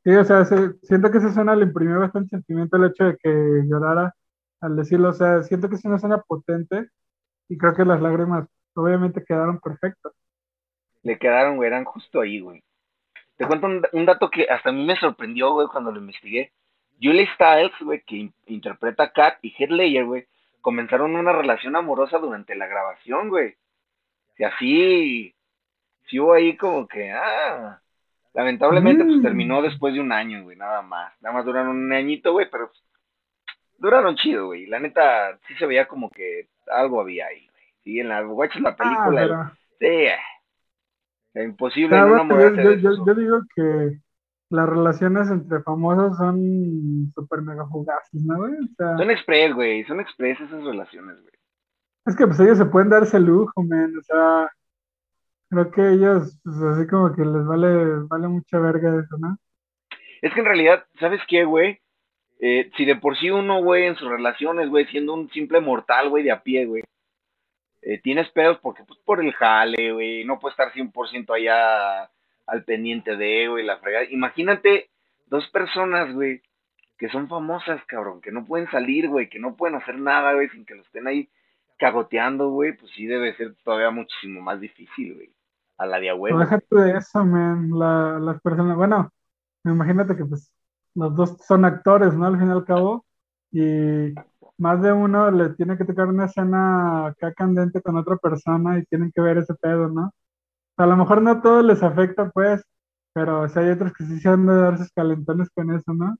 Sí, 0.03 0.09
o 0.15 0.23
sea, 0.25 0.45
se- 0.45 0.73
siento 0.83 1.11
que 1.11 1.19
esa 1.19 1.27
escena 1.29 1.55
le 1.55 1.65
imprimió 1.65 1.99
bastante 1.99 2.31
sentimiento 2.31 2.77
el 2.77 2.85
hecho 2.85 3.05
de 3.05 3.17
que 3.17 3.29
llorara 3.67 4.15
al 4.61 4.75
decirlo. 4.75 5.09
O 5.09 5.13
sea, 5.13 5.43
siento 5.43 5.69
que 5.69 5.75
es 5.75 5.85
una 5.85 5.97
escena 5.97 6.19
potente 6.21 6.89
y 7.49 7.57
creo 7.59 7.75
que 7.75 7.85
las 7.85 8.01
lágrimas 8.01 8.47
obviamente 8.75 9.23
quedaron 9.23 9.59
perfectas. 9.59 10.13
le 11.03 11.17
quedaron, 11.19 11.57
güey, 11.57 11.67
eran 11.67 11.85
justo 11.85 12.21
ahí, 12.21 12.39
güey. 12.41 12.63
Te 13.37 13.47
cuento 13.47 13.67
un, 13.93 14.05
dato 14.05 14.29
que 14.31 14.45
hasta 14.49 14.69
a 14.69 14.73
mí 14.73 14.85
me 14.85 14.95
sorprendió, 14.97 15.53
güey, 15.53 15.67
cuando 15.67 15.91
lo 15.91 15.99
investigué. 15.99 16.53
Julie 17.01 17.27
Stiles, 17.35 17.71
güey, 17.81 18.03
que 18.03 18.17
in- 18.17 18.33
interpreta 18.47 19.03
a 19.05 19.11
Kat 19.13 19.39
y 19.43 19.53
Heath 19.57 19.71
güey, 20.05 20.27
comenzaron 20.61 21.15
una 21.15 21.33
relación 21.33 21.75
amorosa 21.75 22.19
durante 22.19 22.55
la 22.55 22.67
grabación, 22.67 23.29
güey. 23.29 23.55
Y 24.37 24.43
así, 24.43 25.35
sí 26.09 26.19
hubo 26.19 26.33
ahí 26.33 26.57
como 26.57 26.87
que, 26.87 27.11
ah, 27.11 27.81
lamentablemente 28.33 29.03
pues 29.03 29.17
Mm. 29.17 29.21
terminó 29.21 29.61
después 29.61 29.93
de 29.93 29.99
un 29.99 30.11
año, 30.11 30.43
güey, 30.43 30.57
nada 30.57 30.81
más. 30.81 31.13
Nada 31.21 31.35
más 31.35 31.45
duraron 31.45 31.75
un 31.77 31.91
añito, 31.93 32.31
güey, 32.33 32.47
pero 32.49 32.67
pues, 32.67 32.83
duraron 33.77 34.15
chido, 34.15 34.47
güey. 34.47 34.65
La 34.67 34.79
neta, 34.79 35.37
sí 35.47 35.53
se 35.55 35.65
veía 35.65 35.87
como 35.87 36.09
que 36.09 36.47
algo 36.67 37.01
había 37.01 37.27
ahí, 37.27 37.47
güey. 37.49 37.63
Sí, 37.83 37.99
en 37.99 38.09
la, 38.09 38.21
guachas 38.21 38.61
la 38.61 38.69
Ah, 38.69 38.75
película, 38.77 39.21
pero- 39.21 39.51
sí, 39.79 39.85
eh. 39.85 40.17
Imposible 41.33 41.95
Ah, 41.95 42.01
no 42.01 42.07
bueno, 42.09 42.23
enamorarse 42.23 42.63
yo, 42.63 42.71
yo- 42.73 42.91
eso. 42.91 43.05
yo 43.05 43.15
digo 43.15 43.39
que 43.55 43.97
las 44.49 44.67
relaciones 44.67 45.29
entre 45.31 45.61
famosos 45.61 46.17
son 46.17 47.09
súper 47.15 47.41
mega 47.41 47.65
fugaces, 47.67 48.21
¿no, 48.25 48.37
güey? 48.37 48.53
O 48.53 48.67
sea, 48.77 48.97
Son 48.97 49.09
express, 49.11 49.53
güey, 49.53 49.83
son 49.85 49.99
express 50.01 50.39
esas 50.41 50.63
relaciones, 50.63 51.15
güey. 51.21 51.31
es 52.05 52.15
que 52.15 52.25
pues 52.27 52.39
ellos 52.41 52.57
se 52.57 52.65
pueden 52.65 52.89
dar 52.89 53.03
ese 53.03 53.19
lujo, 53.19 53.63
man. 53.63 53.93
O 53.97 54.01
sea, 54.01 54.49
creo 55.51 55.69
que 55.69 55.81
ellos, 55.93 56.39
pues 56.43 56.55
así 56.61 56.87
como 56.87 57.13
que 57.13 57.23
les 57.23 57.45
vale, 57.45 58.05
vale 58.07 58.27
mucha 58.29 58.57
verga 58.57 59.01
eso, 59.03 59.17
¿no? 59.19 59.37
Es 60.21 60.33
que 60.33 60.39
en 60.39 60.45
realidad, 60.45 60.85
¿sabes 60.99 61.19
qué, 61.27 61.43
güey? 61.43 61.79
Eh, 62.39 62.71
si 62.77 62.85
de 62.85 62.95
por 62.95 63.17
sí 63.17 63.29
uno, 63.29 63.61
güey, 63.61 63.85
en 63.85 63.95
sus 63.95 64.09
relaciones, 64.09 64.69
güey, 64.69 64.85
siendo 64.87 65.13
un 65.13 65.29
simple 65.31 65.59
mortal, 65.59 66.09
güey, 66.09 66.23
de 66.23 66.31
a 66.31 66.41
pie, 66.41 66.65
güey, 66.65 66.83
eh, 67.81 67.99
tienes 68.01 68.29
pedos 68.29 68.59
porque, 68.61 68.83
pues, 68.83 68.97
por 69.01 69.23
el 69.23 69.33
jale, 69.33 69.91
güey, 69.91 70.23
no 70.23 70.39
puede 70.39 70.53
estar 70.53 70.71
100% 70.71 71.33
allá 71.33 72.09
al 72.47 72.63
pendiente 72.63 73.17
de, 73.17 73.47
güey, 73.49 73.65
la 73.65 73.77
fregada. 73.77 74.05
Imagínate 74.09 74.89
dos 75.27 75.47
personas, 75.49 76.13
güey, 76.13 76.41
que 76.97 77.09
son 77.09 77.27
famosas, 77.27 77.83
cabrón, 77.85 78.21
que 78.21 78.31
no 78.31 78.45
pueden 78.45 78.69
salir, 78.71 79.09
güey, 79.09 79.27
que 79.29 79.39
no 79.39 79.57
pueden 79.57 79.75
hacer 79.75 79.97
nada, 79.97 80.33
güey, 80.33 80.49
sin 80.49 80.65
que 80.65 80.75
lo 80.75 80.83
estén 80.83 81.07
ahí 81.07 81.29
cagoteando, 81.77 82.49
güey, 82.49 82.73
pues 82.73 82.91
sí 82.93 83.05
debe 83.05 83.35
ser 83.35 83.55
todavía 83.63 83.91
muchísimo 83.91 84.39
más 84.41 84.61
difícil, 84.61 85.15
güey. 85.15 85.29
A 85.81 85.85
la 85.87 85.99
de 85.99 86.13
huevo. 86.13 86.37
déjate 86.39 86.75
de 86.75 86.91
eso, 86.97 87.25
man. 87.25 87.71
La- 87.71 88.19
las 88.19 88.39
personas, 88.41 88.77
bueno, 88.77 89.09
imagínate 89.65 90.15
que 90.15 90.25
pues 90.25 90.51
los 90.93 91.15
dos 91.15 91.37
son 91.47 91.65
actores, 91.65 92.13
¿no? 92.13 92.27
Al 92.27 92.37
fin 92.37 92.49
y 92.49 92.51
al 92.51 92.65
cabo. 92.65 93.03
Y 93.51 94.13
más 94.59 94.79
de 94.83 94.93
uno 94.93 95.31
le 95.31 95.49
tiene 95.55 95.77
que 95.77 95.85
tocar 95.85 96.07
una 96.07 96.25
escena 96.25 97.07
acá 97.07 97.33
candente 97.33 97.81
con 97.81 97.97
otra 97.97 98.15
persona 98.17 98.77
y 98.77 98.85
tienen 98.85 99.11
que 99.11 99.21
ver 99.21 99.39
ese 99.39 99.55
pedo, 99.55 99.89
¿no? 99.89 100.11
A 100.77 100.85
lo 100.85 100.95
mejor 100.97 101.21
no 101.23 101.31
a 101.31 101.41
todos 101.41 101.65
les 101.65 101.81
afecta, 101.81 102.29
pues, 102.29 102.63
pero 103.13 103.49
si 103.49 103.57
hay 103.59 103.69
otros 103.71 103.91
que 103.93 104.03
sí 104.03 104.19
se 104.19 104.29
han 104.29 104.45
de 104.45 104.55
dar 104.55 104.77
sus 104.77 104.91
calentones 104.91 105.49
con 105.49 105.71
eso, 105.73 105.93
¿no? 105.93 106.15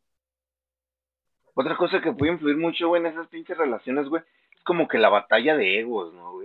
Otra 1.54 1.78
cosa 1.78 2.02
que 2.02 2.13
puede 2.13 2.32
influir 2.32 2.58
mucho, 2.58 2.88
güey, 2.88 3.02
en 3.02 3.08
esas 3.10 3.28
pinches 3.28 3.58
relaciones, 3.58 4.10
güey, 4.10 4.24
es 4.56 4.63
como 4.63 4.88
que 4.88 4.97
la 4.97 5.10
batalla 5.10 5.56
de 5.56 5.80
egos, 5.82 6.13
¿no, 6.13 6.34
güey? 6.34 6.41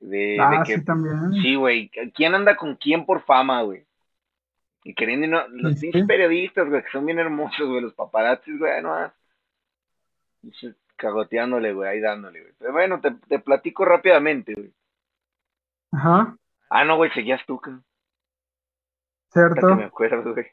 De, 0.00 0.16
de 0.16 0.38
Ah, 0.40 0.62
que, 0.66 0.78
sí, 0.78 0.84
también. 0.84 1.32
sí, 1.42 1.54
güey, 1.54 1.90
¿quién 2.14 2.34
anda 2.34 2.56
con 2.56 2.74
quién 2.76 3.04
por 3.04 3.22
fama, 3.22 3.62
güey? 3.62 3.84
Y 4.84 4.94
queriendo, 4.94 5.26
no, 5.26 5.46
los 5.48 5.78
Sí. 5.78 5.90
periodistas, 6.08 6.68
güey, 6.68 6.82
que 6.82 6.90
son 6.90 7.04
bien 7.06 7.18
hermosos, 7.18 7.68
güey, 7.68 7.82
los 7.82 7.94
paparazzis, 7.94 8.58
güey, 8.58 8.82
no 8.82 9.12
Cagoteándole, 10.96 11.72
güey, 11.72 11.88
ahí 11.88 12.00
dándole, 12.00 12.40
güey. 12.42 12.52
Pero 12.58 12.72
bueno, 12.72 13.00
te, 13.00 13.10
te 13.28 13.38
platico 13.38 13.84
rápidamente, 13.84 14.54
güey. 14.54 14.72
Ajá, 15.92 16.36
Ah, 16.72 16.84
no, 16.84 16.96
güey, 16.96 17.10
seguías 17.10 17.44
tú, 17.46 17.58
cabrón. 17.58 17.84
cierto. 19.32 19.74
Me 19.76 19.84
acuerdo, 19.84 20.32
güey. 20.34 20.46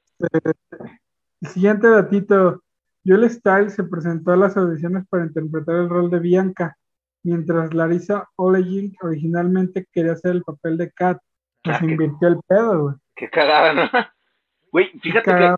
El 1.41 1.49
siguiente 1.49 1.87
datito. 1.89 2.63
Julie 3.05 3.29
Stiles 3.29 3.73
se 3.75 3.83
presentó 3.83 4.31
a 4.31 4.35
las 4.35 4.57
audiciones 4.57 5.05
para 5.07 5.25
interpretar 5.25 5.75
el 5.75 5.89
rol 5.89 6.09
de 6.09 6.19
Bianca, 6.19 6.77
mientras 7.27 7.73
Larissa 7.73 8.29
Olejnik 8.37 9.03
originalmente 9.03 9.85
quería 9.91 10.13
hacer 10.13 10.31
el 10.31 10.43
papel 10.43 10.77
de 10.77 10.91
Kat. 10.91 11.19
Pues 11.63 11.77
Ah, 11.81 11.83
invirtió 11.83 12.29
el 12.29 12.39
pedo, 12.47 12.81
güey. 12.83 12.95
Qué 13.15 13.29
cagada, 13.29 13.73
¿no? 13.73 13.81
Güey, 14.69 14.89
fíjate 14.99 15.31
que 15.33 15.55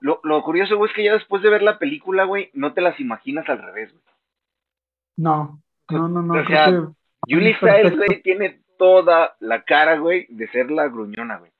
lo, 0.00 0.20
lo 0.24 0.42
curioso, 0.42 0.76
güey, 0.76 0.90
es 0.90 0.96
que 0.96 1.04
ya 1.04 1.12
después 1.12 1.40
de 1.42 1.50
ver 1.50 1.62
la 1.62 1.78
película, 1.78 2.24
güey, 2.24 2.50
no 2.52 2.74
te 2.74 2.80
las 2.80 2.98
imaginas 2.98 3.48
al 3.48 3.62
revés, 3.62 3.92
güey. 3.92 4.04
No, 5.16 5.62
no, 5.88 6.08
no, 6.08 6.20
no. 6.22 6.34
O 6.34 6.44
sea, 6.46 6.66
que 6.66 6.86
Julie. 7.28 7.54
Stiles, 7.56 7.96
güey, 7.96 8.22
tiene 8.22 8.60
toda 8.76 9.36
la 9.38 9.62
cara, 9.62 9.98
güey, 9.98 10.26
de 10.30 10.48
ser 10.48 10.70
la 10.70 10.88
gruñona, 10.88 11.38
güey. 11.38 11.52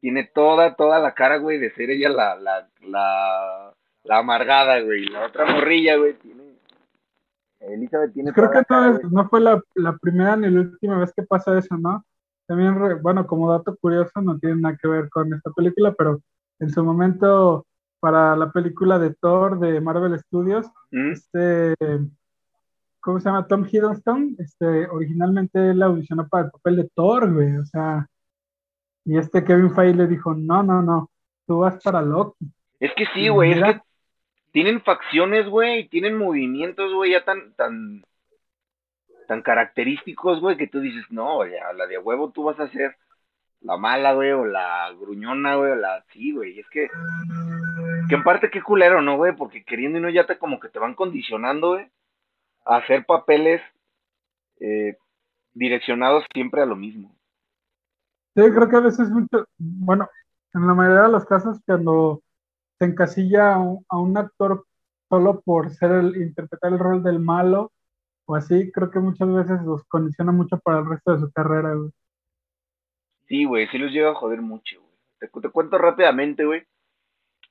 Tiene 0.00 0.24
toda, 0.24 0.74
toda 0.74 0.98
la 0.98 1.14
cara, 1.14 1.36
güey, 1.36 1.58
de 1.58 1.70
ser 1.74 1.90
ella 1.90 2.08
la, 2.08 2.34
la, 2.36 2.68
la, 2.80 3.72
la 4.02 4.18
amargada, 4.18 4.80
güey. 4.80 5.06
La 5.06 5.26
otra 5.26 5.46
morrilla, 5.46 5.96
güey. 5.96 6.16
Elizabeth 7.68 8.12
tiene 8.12 8.32
creo 8.32 8.50
que 8.50 8.62
no, 8.68 8.84
es- 8.96 9.10
no 9.10 9.28
fue 9.28 9.40
la, 9.40 9.60
la 9.74 9.96
primera 9.96 10.36
ni 10.36 10.50
la 10.50 10.60
última 10.60 10.98
vez 10.98 11.12
que 11.14 11.22
pasa 11.22 11.56
eso, 11.58 11.76
¿no? 11.76 12.04
También, 12.46 12.78
re- 12.78 12.94
bueno, 12.94 13.26
como 13.26 13.50
dato 13.50 13.76
curioso, 13.80 14.20
no 14.22 14.38
tiene 14.38 14.56
nada 14.56 14.76
que 14.80 14.88
ver 14.88 15.08
con 15.10 15.32
esta 15.34 15.50
película, 15.50 15.92
pero 15.96 16.20
en 16.60 16.70
su 16.70 16.84
momento, 16.84 17.66
para 18.00 18.36
la 18.36 18.52
película 18.52 18.98
de 18.98 19.14
Thor 19.14 19.58
de 19.58 19.80
Marvel 19.80 20.18
Studios, 20.20 20.66
¿Mm? 20.92 21.10
este, 21.12 21.74
¿cómo 23.00 23.20
se 23.20 23.28
llama? 23.28 23.46
Tom 23.46 23.64
Hiddleston, 23.70 24.36
este, 24.38 24.86
originalmente 24.88 25.70
él 25.70 25.82
audicionó 25.82 26.28
para 26.28 26.44
el 26.46 26.50
papel 26.50 26.76
de 26.76 26.90
Thor, 26.94 27.32
güey, 27.32 27.56
o 27.56 27.64
sea, 27.66 28.06
y 29.04 29.16
este 29.18 29.44
Kevin 29.44 29.74
Feige 29.74 29.94
le 29.96 30.06
dijo, 30.06 30.34
no, 30.34 30.62
no, 30.62 30.82
no, 30.82 31.10
tú 31.46 31.58
vas 31.60 31.80
para 31.82 32.02
Loki. 32.02 32.50
Es 32.80 32.92
que 32.96 33.06
sí, 33.14 33.28
güey, 33.28 33.52
es 33.52 33.62
que 33.62 33.80
tienen 34.56 34.80
facciones, 34.80 35.46
güey, 35.50 35.86
tienen 35.90 36.16
movimientos, 36.16 36.90
güey, 36.94 37.12
ya 37.12 37.22
tan, 37.26 37.52
tan, 37.56 38.02
tan 39.28 39.42
característicos, 39.42 40.40
güey, 40.40 40.56
que 40.56 40.66
tú 40.66 40.80
dices, 40.80 41.04
no, 41.10 41.44
ya, 41.46 41.74
la 41.74 41.86
de 41.86 41.98
huevo 41.98 42.30
tú 42.30 42.44
vas 42.44 42.58
a 42.58 42.70
ser 42.70 42.96
la 43.60 43.76
mala, 43.76 44.14
güey, 44.14 44.32
o 44.32 44.46
la 44.46 44.90
gruñona, 44.98 45.56
güey, 45.56 45.72
o 45.72 45.74
la, 45.74 46.02
sí, 46.10 46.32
güey, 46.32 46.58
es 46.58 46.66
que, 46.70 46.88
que 48.08 48.14
en 48.14 48.24
parte 48.24 48.48
qué 48.48 48.62
culero, 48.62 49.02
¿no, 49.02 49.18
güey? 49.18 49.36
Porque 49.36 49.62
queriendo 49.62 49.98
y 49.98 50.00
no 50.00 50.08
ya 50.08 50.24
te 50.24 50.38
como 50.38 50.58
que 50.58 50.70
te 50.70 50.78
van 50.78 50.94
condicionando, 50.94 51.72
güey, 51.72 51.90
a 52.64 52.76
hacer 52.76 53.04
papeles 53.04 53.60
eh, 54.60 54.96
direccionados 55.52 56.24
siempre 56.32 56.62
a 56.62 56.66
lo 56.66 56.76
mismo. 56.76 57.14
Sí, 58.34 58.40
creo 58.40 58.70
que 58.70 58.76
a 58.76 58.80
veces 58.80 59.10
mucho, 59.10 59.46
bueno, 59.58 60.08
en 60.54 60.66
la 60.66 60.72
mayoría 60.72 61.02
de 61.02 61.12
los 61.12 61.26
casos 61.26 61.60
cuando 61.66 62.22
se 62.78 62.84
encasilla 62.84 63.54
a 63.54 63.98
un, 63.98 64.16
actor 64.18 64.66
solo 65.08 65.40
por 65.42 65.70
ser 65.70 65.92
el, 65.92 66.16
interpretar 66.16 66.72
el 66.72 66.78
rol 66.78 67.02
del 67.02 67.18
malo 67.18 67.72
o 68.26 68.34
así, 68.34 68.70
creo 68.72 68.90
que 68.90 68.98
muchas 68.98 69.32
veces 69.32 69.62
los 69.64 69.84
condiciona 69.84 70.32
mucho 70.32 70.58
para 70.58 70.80
el 70.80 70.88
resto 70.88 71.12
de 71.12 71.20
su 71.20 71.32
carrera, 71.32 71.74
güey. 71.74 71.90
Sí, 73.28 73.44
güey, 73.44 73.68
sí 73.68 73.78
los 73.78 73.92
llega 73.92 74.10
a 74.10 74.14
joder 74.14 74.40
mucho, 74.42 74.80
güey. 74.80 74.94
Te, 75.18 75.28
te 75.28 75.50
cuento 75.50 75.78
rápidamente, 75.78 76.44
güey, 76.44 76.64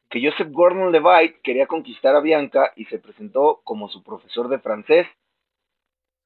que 0.10 0.22
Joseph 0.24 0.52
Gordon-Levitt 0.52 1.42
quería 1.42 1.68
conquistar 1.68 2.16
a 2.16 2.22
Bianca 2.22 2.72
y 2.76 2.86
se 2.86 3.00
presentó 3.00 3.62
como 3.64 3.90
su 3.90 4.04
profesor 4.04 4.50
de 4.50 4.60
francés. 4.60 5.08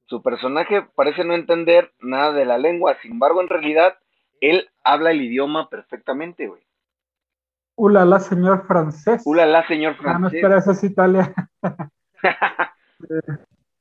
Su 0.06 0.22
personaje 0.22 0.82
parece 0.94 1.24
no 1.24 1.34
entender 1.34 1.92
nada 2.00 2.32
de 2.32 2.44
la 2.44 2.58
lengua, 2.58 2.96
sin 3.00 3.12
embargo, 3.12 3.40
en 3.40 3.48
realidad, 3.48 3.98
él 4.40 4.68
habla 4.82 5.12
el 5.12 5.22
idioma 5.22 5.68
perfectamente, 5.68 6.48
güey. 6.48 6.62
Ulala, 7.80 8.20
señor 8.20 8.66
francés. 8.66 9.22
Ulala, 9.24 9.66
señor 9.66 9.96
francés. 9.96 10.14
Ah, 10.14 10.18
no, 10.18 10.28
espera, 10.28 10.58
eso 10.58 10.72
es 10.72 10.84
Italia. 10.84 11.34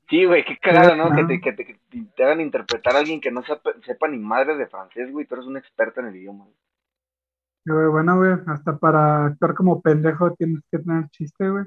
sí, 0.09 0.23
güey, 0.23 0.45
qué 0.45 0.57
cagado, 0.57 0.95
¿no? 0.95 1.13
Que, 1.13 1.25
te, 1.25 1.41
que, 1.41 1.77
te, 2.15 2.23
hagan 2.23 2.39
interpretar 2.39 2.95
a 2.95 2.99
alguien 2.99 3.19
que 3.19 3.29
no 3.29 3.43
sepa, 3.43 3.71
sepa 3.85 4.07
ni 4.07 4.17
madre 4.17 4.55
de 4.55 4.67
francés, 4.67 5.11
güey. 5.11 5.25
Tú 5.25 5.35
eres 5.35 5.47
un 5.47 5.57
experto 5.57 5.99
en 5.99 6.07
el 6.07 6.15
idioma. 6.15 6.47
Güey, 7.65 7.87
bueno, 7.87 8.15
güey, 8.15 8.31
hasta 8.47 8.77
para 8.77 9.25
actuar 9.25 9.53
como 9.53 9.81
pendejo 9.81 10.33
tienes 10.35 10.63
que 10.71 10.79
tener 10.79 11.09
chiste, 11.09 11.49
güey. 11.49 11.65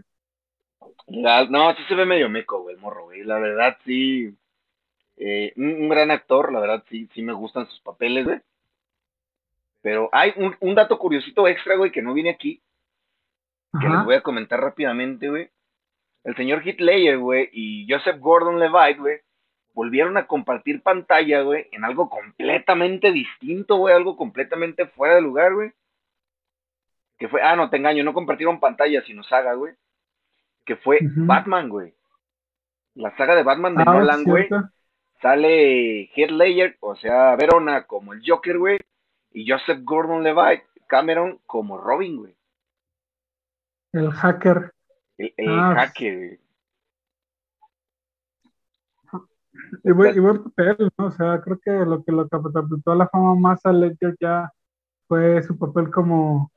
no, 1.51 1.75
sí 1.75 1.83
se 1.87 1.95
ve 1.95 2.07
medio 2.07 2.31
meco, 2.31 2.63
güey, 2.63 2.77
el 2.77 2.81
morro, 2.81 3.05
güey. 3.05 3.25
La 3.25 3.39
verdad, 3.39 3.77
sí. 3.85 4.35
Eh, 5.19 5.53
un, 5.57 5.91
gran 5.91 6.11
actor, 6.11 6.51
la 6.51 6.61
verdad, 6.61 6.83
sí, 6.89 7.11
sí 7.13 7.21
me 7.21 7.35
gustan 7.35 7.67
sus 7.67 7.81
papeles, 7.83 8.25
güey. 8.25 8.41
Pero 9.83 10.09
hay 10.13 10.33
un, 10.37 10.57
un 10.61 10.75
dato 10.75 10.99
curiosito 10.99 11.47
extra, 11.49 11.77
güey, 11.77 11.91
que 11.91 12.03
no 12.03 12.15
viene 12.15 12.31
aquí. 12.31 12.63
Que 13.81 13.89
les 13.89 14.05
voy 14.05 14.15
a 14.15 14.23
comentar 14.23 14.61
rápidamente, 14.61 15.29
güey. 15.29 15.51
El 16.25 16.37
señor 16.37 16.67
Hitler, 16.67 17.19
güey, 17.19 17.49
y 17.53 17.87
Joseph 17.91 18.21
Gordon-Levitt, 18.21 18.99
güey, 18.99 19.21
volvieron 19.73 20.17
a 20.17 20.27
compartir 20.27 20.83
pantalla, 20.83 21.43
güey, 21.43 21.67
en 21.73 21.85
algo 21.85 22.09
completamente 22.09 23.11
distinto, 23.11 23.77
güey, 23.77 23.95
algo 23.95 24.17
completamente 24.17 24.87
fuera 24.87 25.17
de 25.17 25.23
lugar, 25.23 25.55
güey. 25.55 25.73
Que 27.19 27.29
fue, 27.29 27.43
ah, 27.43 27.57
no 27.57 27.71
te 27.71 27.79
engaño, 27.79 28.05
no 28.05 28.15
compartieron 28.15 28.61
pantalla, 28.61 29.03
sino 29.03 29.25
saga, 29.25 29.55
güey. 29.55 29.75
Que 30.65 30.77
fue 30.77 30.99
Batman, 31.01 31.69
güey. 31.69 31.95
La 32.95 33.17
saga 33.17 33.35
de 33.35 33.43
Batman 33.43 33.75
de 33.75 33.83
ah, 33.85 33.93
Nolan, 33.93 34.23
güey. 34.23 34.49
Sale 35.21 36.11
Heath 36.15 36.31
Ledger, 36.31 36.77
o 36.81 36.95
sea, 36.97 37.35
Verona 37.37 37.85
como 37.85 38.13
el 38.13 38.23
Joker, 38.25 38.59
güey 38.59 38.79
y 39.35 39.51
Joseph 39.51 39.81
Gordon-Levitt, 39.83 40.63
Cameron 40.87 41.41
como 41.47 41.79
Robin, 41.79 42.17
güey. 42.19 42.37
El 43.93 44.11
hacker. 44.11 44.73
El, 45.19 45.49
ah, 45.49 45.75
hacker, 45.77 46.39
Y 49.85 49.93
buen, 49.93 50.17
y 50.17 50.21
buen 50.21 50.43
papel, 50.45 50.91
¿no? 50.99 51.07
O 51.07 51.11
sea, 51.11 51.41
creo 51.41 51.59
que 51.59 51.71
lo 51.71 52.03
que 52.03 52.13
lo 52.13 52.29
catapultó 52.29 52.93
a 52.93 52.97
la 52.97 53.09
fama 53.09 53.35
más 53.35 53.65
a 53.65 53.73
Ledger 53.73 54.17
ya 54.21 54.51
fue 55.09 55.43
su 55.43 55.59
papel 55.59 55.91
como, 55.91 56.51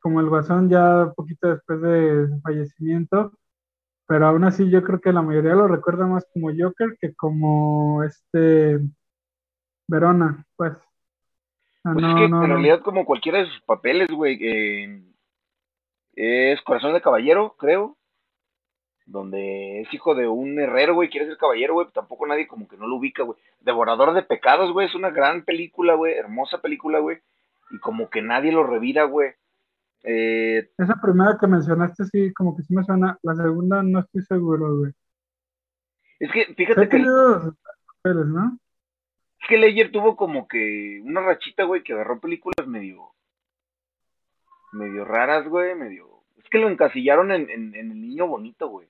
como 0.00 0.20
el 0.20 0.28
guasón 0.28 0.68
ya 0.68 1.12
poquito 1.16 1.48
después 1.48 1.80
de 1.80 2.28
su 2.28 2.40
fallecimiento. 2.40 3.32
Pero 4.06 4.26
aún 4.26 4.44
así 4.44 4.70
yo 4.70 4.82
creo 4.82 5.00
que 5.00 5.12
la 5.12 5.22
mayoría 5.22 5.54
lo 5.54 5.66
recuerda 5.66 6.06
más 6.06 6.26
como 6.32 6.50
Joker 6.56 6.96
que 7.00 7.14
como 7.14 8.02
este 8.04 8.80
Verona, 9.88 10.44
pues. 10.56 10.76
Ah, 11.84 11.92
pues 11.92 12.04
es 12.06 12.14
que 12.14 12.24
en 12.24 12.48
realidad 12.48 12.80
como 12.80 13.04
cualquiera 13.04 13.38
de 13.38 13.46
sus 13.46 13.60
papeles, 13.62 14.08
güey, 14.08 14.38
es 16.14 16.62
Corazón 16.62 16.94
de 16.94 17.02
Caballero, 17.02 17.56
creo, 17.58 17.98
donde 19.06 19.82
es 19.82 19.92
hijo 19.92 20.14
de 20.14 20.26
un 20.26 20.58
herrero, 20.58 20.94
güey, 20.94 21.10
quiere 21.10 21.26
ser 21.26 21.36
caballero, 21.36 21.74
güey, 21.74 21.88
tampoco 21.92 22.26
nadie 22.26 22.46
como 22.46 22.66
que 22.68 22.78
no 22.78 22.86
lo 22.86 22.96
ubica, 22.96 23.22
güey. 23.22 23.38
Devorador 23.60 24.14
de 24.14 24.22
Pecados, 24.22 24.72
güey, 24.72 24.86
es 24.86 24.94
una 24.94 25.10
gran 25.10 25.44
película, 25.44 25.94
güey, 25.94 26.14
hermosa 26.14 26.62
película, 26.62 27.00
güey, 27.00 27.18
y 27.70 27.78
como 27.80 28.08
que 28.08 28.22
nadie 28.22 28.50
lo 28.50 28.64
revira, 28.64 29.04
güey. 29.04 29.32
Eh, 30.04 30.70
Esa 30.78 31.00
primera 31.02 31.36
que 31.38 31.46
mencionaste, 31.46 32.04
sí, 32.06 32.32
como 32.32 32.56
que 32.56 32.62
sí 32.62 32.74
me 32.74 32.84
suena, 32.84 33.18
la 33.22 33.34
segunda 33.34 33.82
no 33.82 34.00
estoy 34.00 34.22
seguro, 34.22 34.78
güey. 34.78 34.92
Es 36.18 36.32
que, 36.32 36.54
fíjate 36.54 36.88
que... 36.88 36.98
¿no? 37.00 38.58
Es 39.44 39.48
que 39.48 39.58
Ledger 39.58 39.92
tuvo 39.92 40.16
como 40.16 40.48
que 40.48 41.02
una 41.04 41.20
rachita, 41.20 41.64
güey, 41.64 41.82
que 41.82 41.92
agarró 41.92 42.18
películas 42.18 42.66
medio. 42.66 43.10
medio 44.72 45.04
raras, 45.04 45.46
güey, 45.46 45.74
medio. 45.74 46.22
Es 46.38 46.48
que 46.48 46.56
lo 46.56 46.70
encasillaron 46.70 47.30
en, 47.30 47.50
en, 47.50 47.74
El 47.74 48.00
Niño 48.00 48.26
Bonito, 48.26 48.68
güey. 48.68 48.88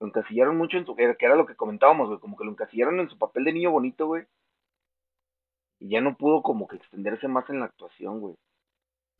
Lo 0.00 0.06
encasillaron 0.06 0.56
mucho 0.56 0.78
en 0.78 0.86
su. 0.86 0.96
que 0.96 1.14
era 1.20 1.36
lo 1.36 1.44
que 1.44 1.54
comentábamos, 1.54 2.08
güey, 2.08 2.18
como 2.18 2.38
que 2.38 2.44
lo 2.44 2.50
encasillaron 2.50 2.98
en 3.00 3.10
su 3.10 3.18
papel 3.18 3.44
de 3.44 3.52
niño 3.52 3.70
bonito, 3.70 4.06
güey. 4.06 4.24
Y 5.80 5.90
ya 5.90 6.00
no 6.00 6.16
pudo 6.16 6.42
como 6.42 6.66
que 6.66 6.76
extenderse 6.76 7.28
más 7.28 7.48
en 7.50 7.60
la 7.60 7.66
actuación, 7.66 8.20
güey. 8.20 8.34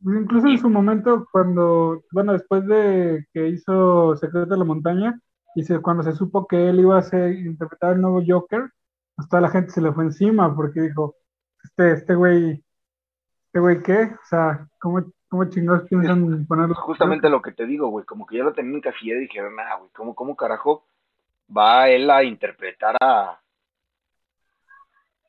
Incluso 0.01 0.47
en 0.47 0.59
su 0.59 0.71
momento, 0.71 1.29
cuando, 1.31 2.05
bueno, 2.11 2.33
después 2.33 2.66
de 2.66 3.27
que 3.35 3.49
hizo 3.49 4.16
Secreto 4.16 4.47
de 4.47 4.57
la 4.57 4.64
Montaña, 4.64 5.21
y 5.55 5.62
cuando 5.83 6.03
se 6.03 6.12
supo 6.12 6.47
que 6.47 6.71
él 6.71 6.81
iba 6.81 6.97
a 6.97 7.03
ser, 7.03 7.35
interpretar 7.35 7.97
el 7.97 8.01
nuevo 8.01 8.23
Joker, 8.27 8.71
pues 9.23 9.29
toda 9.29 9.43
la 9.43 9.51
gente 9.51 9.71
se 9.71 9.81
le 9.81 9.93
fue 9.93 10.05
encima 10.05 10.55
porque 10.55 10.81
dijo, 10.81 11.15
este, 11.63 11.93
este 11.93 12.15
güey, 12.17 12.65
este 13.47 13.61
güey 13.61 13.81
qué, 13.83 14.03
o 14.03 14.27
sea, 14.29 14.67
¿cómo, 14.81 15.05
cómo 15.29 15.45
chingados 15.45 15.89
piensan 15.89 16.45
ponerlo? 16.47 16.75
Justamente 16.75 17.29
lo 17.29 17.41
que 17.41 17.53
te 17.53 17.67
digo, 17.67 17.89
güey, 17.89 18.05
como 18.05 18.27
que 18.27 18.39
ya 18.39 18.43
lo 18.43 18.53
tenían 18.53 18.81
casilla 18.81 19.15
y 19.15 19.21
dijeron, 19.21 19.55
ah, 19.61 19.77
güey, 19.79 19.91
¿cómo, 19.95 20.17
¿cómo 20.17 20.35
carajo 20.35 20.85
va 21.57 21.89
él 21.89 22.11
a 22.11 22.25
interpretar 22.25 22.97
a 23.01 23.39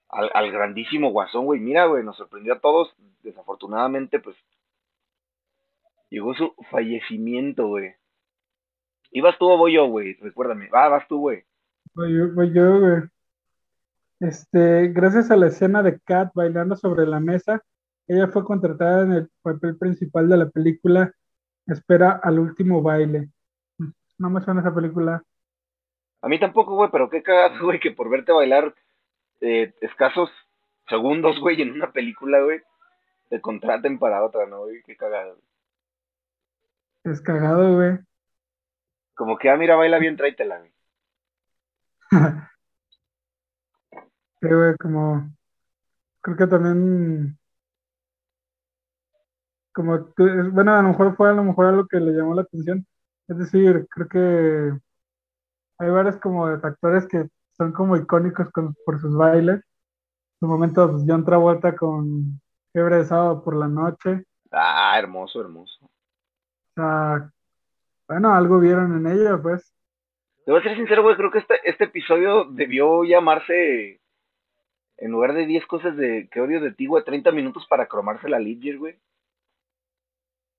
al, 0.10 0.32
al 0.34 0.52
grandísimo 0.52 1.12
guasón, 1.12 1.46
güey? 1.46 1.60
Mira, 1.60 1.86
güey, 1.86 2.04
nos 2.04 2.18
sorprendió 2.18 2.54
a 2.54 2.60
todos, 2.60 2.96
desafortunadamente, 3.22 4.20
pues 4.20 4.36
llegó 6.10 6.34
su 6.34 6.56
fallecimiento, 6.72 7.68
güey. 7.68 7.94
¿Ibas 9.12 9.38
tú 9.38 9.52
o 9.52 9.58
voy 9.58 9.74
yo, 9.74 9.86
güey? 9.86 10.16
Recuérdame. 10.16 10.70
Ah, 10.74 10.90
vas 10.90 11.08
tú, 11.08 11.20
güey. 11.20 11.44
Voy 11.94 12.18
yo, 12.18 12.34
voy 12.34 12.52
yo, 12.52 12.80
güey. 12.80 13.04
Este, 14.24 14.88
gracias 14.88 15.32
a 15.32 15.36
la 15.36 15.48
escena 15.48 15.84
de 15.84 16.00
Kat 16.00 16.32
bailando 16.34 16.78
sobre 16.78 17.06
la 17.06 17.20
mesa, 17.20 17.62
ella 18.08 18.30
fue 18.30 18.46
contratada 18.46 19.04
en 19.04 19.12
el 19.12 19.30
papel 19.42 19.78
principal 19.78 20.30
de 20.30 20.38
la 20.38 20.50
película 20.50 21.14
Espera 21.68 22.22
al 22.24 22.40
último 22.40 22.82
baile. 22.82 23.30
No 24.18 24.30
me 24.30 24.42
suena 24.42 24.62
esa 24.62 24.74
película. 24.74 25.22
A 26.22 26.28
mí 26.30 26.40
tampoco, 26.40 26.76
güey, 26.76 26.90
pero 26.90 27.10
qué 27.10 27.22
cagado, 27.22 27.66
güey, 27.66 27.82
que 27.82 27.92
por 27.92 28.10
verte 28.10 28.32
bailar 28.32 28.74
eh, 29.42 29.74
escasos 29.82 30.30
segundos, 30.88 31.38
güey, 31.42 31.62
en 31.62 31.72
una 31.72 31.92
película, 31.92 32.42
güey, 32.42 32.62
te 33.30 33.42
contraten 33.42 34.00
para 34.00 34.24
otra, 34.24 34.46
¿no, 34.46 34.62
güey? 34.62 34.82
Qué 34.84 34.96
cagado. 34.96 35.38
Es 37.04 37.20
cagado, 37.22 37.76
güey. 37.76 38.00
Como 39.16 39.38
que, 39.38 39.50
ah, 39.50 39.58
mira, 39.58 39.76
baila 39.76 40.00
bien, 40.00 40.16
tráetela, 40.16 40.60
güey. 40.60 40.72
Sí, 44.44 44.50
güey, 44.50 44.76
como 44.76 45.32
creo 46.20 46.36
que 46.36 46.48
también 46.48 47.40
como 49.74 50.10
bueno, 50.52 50.74
a 50.74 50.82
lo 50.82 50.90
mejor 50.90 51.16
fue 51.16 51.30
a 51.30 51.34
lo 51.34 51.46
mejor 51.46 51.68
algo 51.68 51.88
que 51.88 51.98
le 51.98 52.12
llamó 52.12 52.36
la 52.36 52.42
atención. 52.42 52.86
Es 53.30 53.38
decir, 53.38 53.88
creo 53.90 54.08
que 54.10 54.80
hay 55.78 55.90
varios 55.90 56.18
como 56.18 56.46
actores 56.46 57.08
que 57.08 57.30
son 57.58 57.72
como 57.72 57.96
icónicos 57.96 58.50
por 58.86 59.00
sus 59.00 59.16
bailes. 59.16 59.56
En 59.56 59.64
su 60.42 60.48
momento, 60.48 60.92
pues, 60.92 61.06
John 61.08 61.24
Travolta 61.24 61.74
con 61.78 62.42
Fiebre 62.74 62.98
de 62.98 63.06
Sábado 63.06 63.42
por 63.46 63.56
la 63.56 63.70
Noche. 63.70 64.26
Ah, 64.52 65.00
hermoso, 65.00 65.40
hermoso. 65.40 65.86
O 65.86 66.74
sea, 66.76 67.32
bueno, 68.10 68.34
algo 68.34 68.60
vieron 68.60 68.98
en 68.98 69.08
ella, 69.10 69.42
pues. 69.42 69.74
Te 70.46 70.52
voy 70.52 70.60
a 70.60 70.64
ser 70.64 70.76
sincero, 70.76 71.02
güey, 71.02 71.16
creo 71.16 71.32
que 71.32 71.40
este, 71.40 71.56
este 71.64 71.86
episodio 71.86 72.44
debió 72.52 73.06
llamarse, 73.06 74.02
en 75.04 75.12
lugar 75.12 75.34
de 75.34 75.46
10 75.46 75.66
cosas 75.66 75.98
de 75.98 76.30
que 76.32 76.40
odio 76.40 76.62
de 76.62 76.72
ti, 76.72 76.86
güey, 76.86 77.04
30 77.04 77.34
minutos 77.34 77.68
para 77.68 77.88
cromarse 77.88 78.30
la 78.30 78.40
Lidger, 78.40 78.78
güey. 78.78 78.96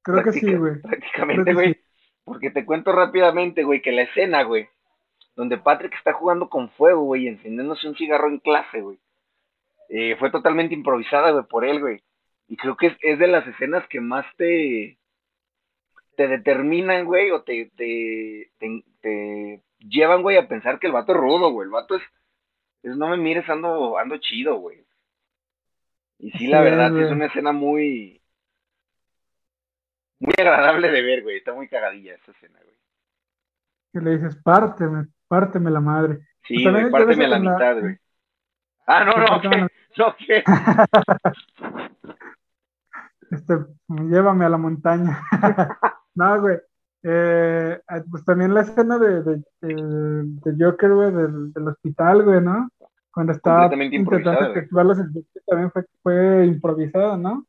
Creo 0.03 0.23
que 0.23 0.33
sí, 0.33 0.55
güey. 0.55 0.83
Prácticamente, 0.83 1.55
güey. 1.55 1.73
sí. 1.73 1.81
Porque 2.25 2.51
te 2.51 2.67
cuento 2.67 2.93
rápidamente, 2.93 3.65
güey, 3.65 3.81
que 3.81 3.91
la 3.91 4.03
escena, 4.03 4.43
güey, 4.43 4.69
donde 5.35 5.57
Patrick 5.57 5.95
está 5.95 6.13
jugando 6.13 6.51
con 6.51 6.69
fuego, 6.73 7.05
güey, 7.05 7.25
y 7.25 7.29
encendiéndose 7.29 7.89
un 7.89 7.97
cigarro 7.97 8.29
en 8.29 8.39
clase, 8.39 8.83
güey, 8.83 8.99
eh, 9.89 10.17
fue 10.19 10.31
totalmente 10.31 10.75
improvisada, 10.75 11.31
güey, 11.31 11.45
por 11.45 11.65
él, 11.65 11.81
güey. 11.81 12.03
Y 12.47 12.57
creo 12.57 12.77
que 12.77 12.89
es, 12.89 12.97
es 13.01 13.19
de 13.19 13.29
las 13.29 13.47
escenas 13.47 13.87
que 13.89 14.03
más 14.03 14.27
te, 14.37 14.99
te 16.19 16.29
determinan, 16.29 17.07
güey, 17.07 17.31
o 17.31 17.43
te, 17.43 17.71
te, 17.77 18.51
te, 18.59 18.85
te 19.01 19.63
llevan, 19.79 20.21
güey, 20.21 20.37
a 20.37 20.49
pensar 20.49 20.79
que 20.79 20.87
el 20.87 20.93
vato 20.93 21.13
es 21.13 21.19
rudo, 21.19 21.51
güey. 21.51 21.65
El 21.65 21.73
vato 21.73 21.97
es, 21.97 22.03
es 22.85 22.97
no 22.97 23.09
me 23.09 23.17
mires, 23.17 23.49
ando, 23.49 23.99
ando 23.99 24.17
chido, 24.19 24.57
güey. 24.57 24.85
Y 26.19 26.31
sí, 26.33 26.47
la 26.47 26.59
Sí, 26.59 26.65
verdad, 26.65 26.91
güey. 26.93 27.05
es 27.05 27.11
una 27.11 27.27
escena 27.27 27.53
muy, 27.53 28.23
muy 30.21 30.35
agradable 30.39 30.91
de 30.91 31.03
ver, 31.03 31.23
güey. 31.23 31.39
Está 31.39 31.53
muy 31.53 31.69
cagadilla 31.69 32.15
esa 32.15 32.31
escena, 32.31 32.59
güey. 32.63 32.77
Que 33.93 34.01
le 34.01 34.19
dices, 34.19 34.37
párteme, 34.43 35.07
párteme 35.29 35.71
la 35.71 35.81
madre. 35.81 36.21
Sí, 36.47 36.63
También 36.65 36.91
güey, 36.91 37.03
párteme 37.05 37.29
la 37.29 37.39
la- 37.39 37.53
mitad, 37.53 37.81
güey. 37.81 37.97
Ah, 38.87 39.03
no, 39.05 39.13
no, 39.17 39.41
¿qué? 39.41 39.67
No, 39.97 40.15
¿qué? 40.27 40.45
Este, 43.31 43.55
llévame 43.89 44.45
a 44.45 44.49
la 44.51 44.59
montaña. 44.59 45.23
no, 46.15 46.41
güey. 46.41 46.59
Eh, 47.07 47.79
ah, 47.87 48.03
pues 48.11 48.25
también 48.25 48.55
la 48.55 48.63
escena 48.63 48.99
de, 48.99 49.23
de, 49.23 49.37
de- 49.61 50.23
de 50.25 50.65
Joker, 50.65 50.95
güey, 50.95 51.13
del, 51.13 51.53
del 51.53 51.69
hospital, 51.69 52.23
güey, 52.23 52.41
¿no? 52.41 52.71
Cuando 53.13 53.33
estaba 53.33 53.69
intentando 54.25 54.51
efectuar 54.53 54.87
los 54.87 54.99
efectos 54.99 55.43
también 55.47 55.71
fue, 55.71 55.85
fue 56.03 56.47
improvisada, 56.47 57.17
¿no? 57.19 57.45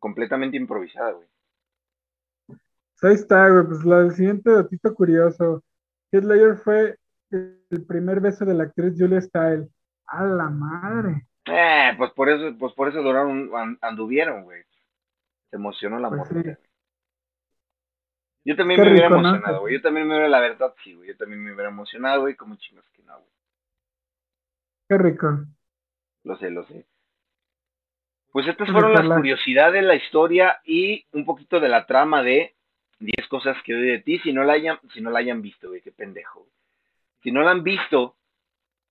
Completamente 0.00 0.56
improvisada, 0.56 1.12
güey. 1.12 1.28
Pues 2.48 2.58
ahí 3.04 3.14
está, 3.14 3.48
güey. 3.48 3.64
Pues 3.66 3.84
la 3.84 4.10
siguiente 4.10 4.50
datito 4.50 4.94
curioso. 4.94 5.62
Heath 6.10 6.24
Ledger 6.24 6.56
fue 6.56 6.98
el 7.30 7.84
primer 7.86 8.20
beso 8.20 8.44
de 8.44 8.54
la 8.54 8.64
actriz 8.64 8.94
Julia 8.98 9.20
Stiles. 9.20 9.68
A 10.06 10.24
la 10.24 10.50
madre. 10.50 11.26
Eh, 11.46 11.92
pues 11.96 12.10
por 12.12 12.28
eso, 12.28 12.54
pues 12.58 12.72
por 12.74 12.88
eso 12.88 13.00
duraron, 13.00 13.48
an- 13.56 13.78
anduvieron, 13.80 14.44
güey. 14.44 14.62
Se 15.50 15.56
emocionó 15.56 15.98
la 15.98 16.08
Pues 16.10 16.28
sí. 16.28 16.42
Yo 18.44 18.56
también 18.56 18.80
Qué 18.80 18.86
me 18.86 18.92
hubiera 18.92 19.06
emocionado, 19.06 19.60
güey. 19.60 19.74
Yo 19.74 19.82
también 19.82 20.06
me 20.06 20.14
hubiera, 20.14 20.28
la 20.28 20.40
verdad, 20.40 20.74
sí, 20.82 20.94
güey. 20.94 21.08
Yo 21.08 21.16
también 21.16 21.42
me 21.42 21.52
hubiera 21.52 21.70
emocionado, 21.70 22.22
güey, 22.22 22.34
como 22.34 22.56
chingos 22.56 22.84
que 22.90 23.02
no, 23.04 23.14
güey. 23.14 23.30
Qué 24.88 24.98
rico. 24.98 25.44
Lo 26.24 26.36
sé, 26.36 26.50
lo 26.50 26.64
sé. 26.66 26.84
Pues 28.32 28.46
estas 28.48 28.68
fueron 28.70 28.92
las 28.94 29.02
curiosidades, 29.18 29.84
la 29.84 29.94
historia 29.94 30.60
y 30.64 31.06
un 31.12 31.24
poquito 31.24 31.60
de 31.60 31.68
la 31.68 31.86
trama 31.86 32.22
de 32.22 32.54
10 32.98 33.28
cosas 33.28 33.56
que 33.64 33.74
odio 33.74 33.92
de 33.92 33.98
ti. 34.00 34.18
Si 34.20 34.32
no 34.32 34.42
la 34.42 34.54
hayan, 34.54 34.78
si 34.94 35.00
no 35.00 35.10
la 35.10 35.18
hayan 35.20 35.42
visto, 35.42 35.68
güey, 35.68 35.80
qué 35.82 35.92
pendejo. 35.92 36.40
güey. 36.40 36.52
Si 37.22 37.30
no 37.30 37.42
la 37.42 37.50
han 37.52 37.62
visto, 37.62 38.16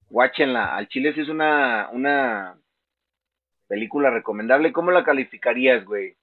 guáchenla. 0.10 0.76
Al 0.76 0.88
Chile 0.88 1.14
sí 1.14 1.22
es 1.22 1.30
una, 1.30 1.90
una 1.92 2.56
película 3.68 4.10
recomendable. 4.12 4.72
¿Cómo 4.72 4.92
la 4.92 5.04
calificarías, 5.04 5.84
güey? 5.86 6.16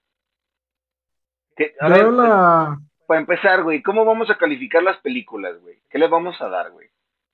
¿Qué- 1.57 1.75
A 1.81 1.89
ver, 1.89 2.05
la. 2.13 2.79
Para 3.09 3.21
empezar, 3.21 3.63
güey, 3.63 3.83
¿cómo 3.83 4.05
vamos 4.05 4.29
a 4.29 4.37
calificar 4.37 4.83
las 4.83 4.99
películas, 4.99 5.59
güey? 5.63 5.81
¿Qué 5.89 5.99
le 5.99 6.09
vamos 6.09 6.39
a 6.43 6.49
dar, 6.51 6.71
güey? 6.71 6.89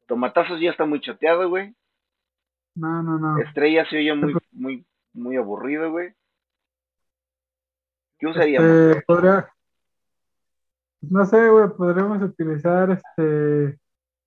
Tomatazos 0.06 0.60
ya 0.60 0.70
está 0.70 0.84
muy 0.84 1.00
choteado, 1.00 1.48
güey. 1.48 1.74
No, 2.76 3.02
no, 3.02 3.18
no. 3.18 3.38
Estrella 3.38 3.84
se 3.90 3.98
oye 3.98 4.14
muy, 4.14 4.36
muy, 4.52 4.86
muy 5.14 5.36
aburrido, 5.36 5.90
güey. 5.90 6.14
¿Qué 8.18 8.26
usaríamos? 8.28 8.68
Este, 8.70 9.02
podría, 9.02 9.48
no 11.02 11.26
sé, 11.26 11.48
güey, 11.50 11.68
podríamos 11.76 12.22
utilizar 12.22 12.90
este 12.90 13.78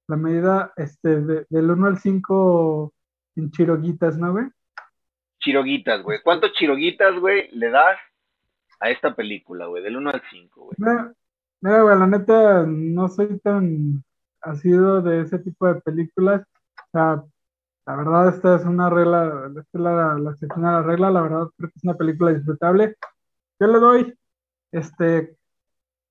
la 0.09 0.15
medida 0.17 0.73
este 0.75 1.21
de- 1.21 1.45
del 1.49 1.71
1 1.71 1.87
al 1.87 1.97
5 1.97 2.93
en 3.37 3.51
chiroguitas, 3.51 4.17
¿no, 4.17 4.33
güey? 4.33 4.45
Chiroguitas, 5.39 6.01
güey. 6.03 6.19
¿Cuántos 6.23 6.51
chiroguitas, 6.53 7.17
güey, 7.19 7.49
le 7.51 7.69
das 7.69 7.97
a 8.81 8.89
esta 8.89 9.15
película, 9.15 9.67
güey? 9.67 9.81
Del 9.83 9.95
1 9.97 10.09
al 10.09 10.21
5, 10.29 10.61
güey. 10.65 10.75
Mira, 11.61 11.81
güey, 11.81 11.97
la 11.97 12.07
neta, 12.07 12.63
no 12.67 13.07
soy 13.07 13.39
tan 13.39 14.03
asido 14.41 15.01
de 15.01 15.21
ese 15.21 15.39
tipo 15.39 15.67
de 15.67 15.81
películas. 15.81 16.41
O 16.41 16.89
sea, 16.91 17.23
la 17.85 17.95
verdad, 17.95 18.29
esta 18.29 18.55
es 18.55 18.65
una 18.65 18.89
regla, 18.89 19.49
esta 19.49 19.61
es 19.61 19.81
la, 19.81 19.91
la 20.15 20.31
a 20.31 20.59
la 20.59 20.83
regla, 20.83 21.09
la 21.09 21.21
verdad, 21.21 21.47
creo 21.57 21.69
que 21.69 21.77
es 21.77 21.83
una 21.83 21.95
película 21.95 22.33
disfrutable. 22.33 22.95
Yo 23.59 23.67
le 23.67 23.79
doy, 23.79 24.13
este, 24.71 25.37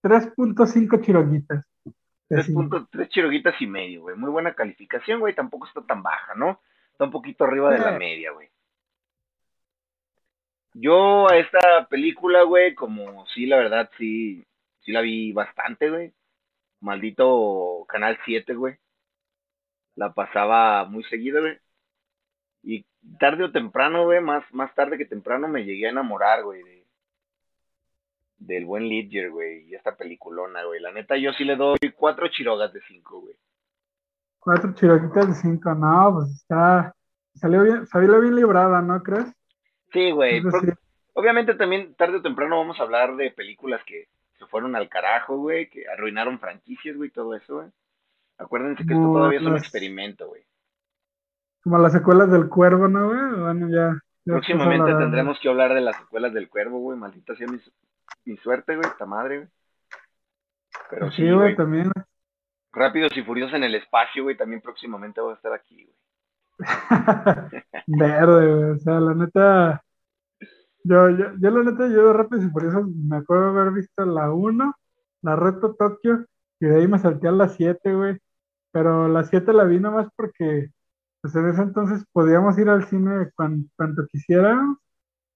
3.5 0.03 1.05
chiroguitas. 1.05 1.65
de 1.85 1.93
Tres, 2.29 2.47
cinco. 2.47 2.61
puntos, 2.61 2.89
tres 2.91 3.09
chiroguitas 3.09 3.61
y 3.61 3.67
medio, 3.67 4.03
güey. 4.03 4.17
Muy 4.17 4.31
buena 4.31 4.55
calificación, 4.55 5.21
güey. 5.21 5.35
Tampoco 5.35 5.67
está 5.67 5.83
tan 5.83 6.03
baja, 6.03 6.35
¿no? 6.35 6.61
Está 6.93 7.05
un 7.05 7.11
poquito 7.11 7.45
arriba 7.45 7.73
de 7.73 7.79
la 7.79 7.99
media, 7.99 8.33
güey. 8.33 8.49
Yo 10.75 11.31
a 11.31 11.37
esta 11.37 11.87
película, 11.89 12.43
güey, 12.43 12.75
como 12.75 13.27
sí, 13.29 13.47
la 13.47 13.57
verdad, 13.57 13.91
sí, 13.97 14.45
sí 14.87 14.93
la 14.93 15.03
vi 15.03 15.33
bastante, 15.33 15.91
güey. 15.91 16.15
Maldito 16.81 17.85
Canal 17.89 18.19
7, 18.25 18.55
güey. 18.55 18.77
La 19.97 20.15
pasaba 20.15 20.85
muy 20.85 21.03
seguido, 21.05 21.41
güey. 21.41 21.59
Y 22.63 22.87
tarde 23.19 23.45
o 23.45 23.53
temprano, 23.53 24.05
güey, 24.05 24.21
más, 24.21 24.45
más 24.53 24.75
tarde 24.75 24.97
que 24.97 25.05
temprano 25.05 25.49
me 25.49 25.65
llegué 25.65 25.87
a 25.87 25.91
enamorar, 25.91 26.43
güey, 26.45 26.63
de, 26.63 26.87
del 28.39 28.65
buen 28.65 28.89
Ledger, 28.89 29.31
güey, 29.31 29.69
y 29.69 29.75
esta 29.75 29.97
peliculona, 29.97 30.65
güey. 30.65 30.81
La 30.81 30.93
neta, 30.93 31.17
yo 31.17 31.33
sí 31.33 31.45
le 31.45 31.57
doy 31.57 31.79
cuatro 31.97 32.29
chirogas 32.29 32.73
de 32.73 32.81
cinco, 32.89 33.21
güey. 33.21 33.37
Cuatro 34.39 34.75
chiroguitas 34.75 35.29
de 35.29 35.35
cinco, 35.35 35.75
no, 35.75 36.15
pues 36.15 36.31
está, 36.31 36.95
salió 37.35 37.63
bien, 37.63 37.87
salió 37.87 38.21
bien 38.21 38.37
librada, 38.37 38.81
¿no 38.83 39.03
crees? 39.03 39.33
Sí, 39.93 40.11
güey. 40.11 40.43
Obviamente 41.15 41.55
también 41.55 41.95
tarde 41.95 42.19
o 42.19 42.23
temprano 42.23 42.59
vamos 42.59 42.79
a 42.79 42.83
hablar 42.83 43.17
de 43.17 43.31
películas 43.31 43.81
que 43.87 44.09
se 44.39 44.47
fueron 44.47 44.77
al 44.77 44.89
carajo, 44.89 45.37
güey, 45.39 45.69
que 45.71 45.89
arruinaron 45.89 46.39
franquicias, 46.39 46.97
güey, 46.97 47.11
todo 47.11 47.35
eso, 47.35 47.57
güey. 47.57 47.69
Acuérdense 48.39 48.85
que 48.87 48.93
esto 48.93 49.05
todavía 49.13 49.41
es 49.41 49.47
un 49.47 49.57
experimento, 49.57 50.29
güey. 50.29 50.45
Como 51.63 51.79
las 51.79 51.93
secuelas 51.93 52.31
del 52.31 52.49
cuervo, 52.49 52.89
¿no, 52.89 53.09
güey? 53.09 53.41
Bueno, 53.41 53.69
ya. 53.69 54.01
ya 54.25 54.33
Próximamente 54.35 54.95
tendremos 54.95 55.39
que 55.41 55.49
hablar 55.49 55.75
de 55.75 55.81
las 55.81 55.97
secuelas 55.97 56.33
del 56.35 56.49
cuervo, 56.49 56.79
güey. 56.81 56.99
Maldita 56.99 57.35
sea 57.37 57.47
mi, 57.49 57.59
mi 58.25 58.37
suerte, 58.39 58.77
güey, 58.77 58.89
esta 58.89 59.07
madre, 59.07 59.37
güey. 59.39 59.49
Pero 60.91 61.11
sí, 61.11 61.23
Sí, 61.23 61.31
güey, 61.31 61.55
güey. 61.55 61.57
también. 61.57 61.91
Rápidos 62.73 63.17
y 63.17 63.23
furiosos 63.23 63.55
en 63.55 63.65
el 63.65 63.75
espacio, 63.75 64.23
güey. 64.25 64.37
También 64.37 64.61
próximamente 64.61 65.21
voy 65.21 65.33
a 65.33 65.37
estar 65.37 65.53
aquí, 65.53 65.85
güey. 65.85 65.97
Verde, 67.87 68.55
güey. 68.55 68.71
O 68.73 68.79
sea, 68.79 69.01
la 69.01 69.15
neta. 69.15 69.85
Yo, 70.89 71.11
yo, 71.11 71.33
yo 71.41 71.51
la 71.51 71.65
neta, 71.69 71.89
yo 71.89 72.07
de 72.07 72.13
Rápidos 72.13 72.45
y 72.45 72.51
Furiosos 72.51 72.87
me 72.87 73.17
acuerdo 73.17 73.49
haber 73.49 73.73
visto 73.73 74.05
la 74.07 74.31
1, 74.33 74.73
la 75.23 75.35
Reto 75.37 75.75
Tokio, 75.75 76.25
y 76.61 76.67
de 76.67 76.77
ahí 76.77 76.87
me 76.87 76.99
salté 77.01 77.27
a 77.27 77.33
la 77.33 77.49
7, 77.49 77.93
güey. 77.93 78.19
Pero 78.71 79.09
la 79.09 79.25
7 79.25 79.53
la 79.53 79.65
vi 79.65 79.81
nomás 79.81 80.09
porque, 80.15 80.71
pues 81.21 81.35
en 81.35 81.49
ese 81.49 81.63
entonces 81.63 82.05
podíamos 82.13 82.57
ir 82.59 82.69
al 82.69 82.85
cine 82.85 83.31
cuan- 83.35 83.69
cuanto 83.77 84.07
quisiéramos, 84.07 84.79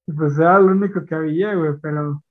y 0.06 0.12
pues 0.12 0.38
era 0.38 0.60
lo 0.60 0.68
único 0.68 1.04
que 1.04 1.14
había, 1.16 1.54
güey. 1.54 1.72
Pero, 1.82 2.22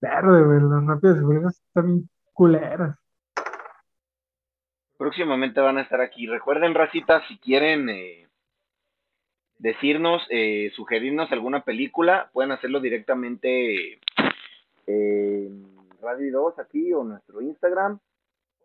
verde, 0.00 0.44
güey, 0.44 0.60
las 0.60 0.86
Rápidos 0.86 1.18
y 1.18 1.22
Furiosos 1.22 1.62
bien 1.74 2.08
culeras. 2.32 2.96
Próximamente 4.98 5.60
van 5.60 5.78
a 5.78 5.82
estar 5.82 6.00
aquí. 6.00 6.28
Recuerden, 6.28 6.74
racita, 6.74 7.26
si 7.26 7.36
quieren 7.38 7.88
eh, 7.88 8.21
decirnos, 9.62 10.22
eh, 10.28 10.70
sugerirnos 10.74 11.30
alguna 11.30 11.62
película, 11.64 12.28
pueden 12.32 12.50
hacerlo 12.50 12.80
directamente 12.80 14.00
en 14.86 15.64
Radio 16.02 16.32
2 16.32 16.58
aquí 16.58 16.92
o 16.92 17.04
nuestro 17.04 17.40
Instagram 17.40 18.00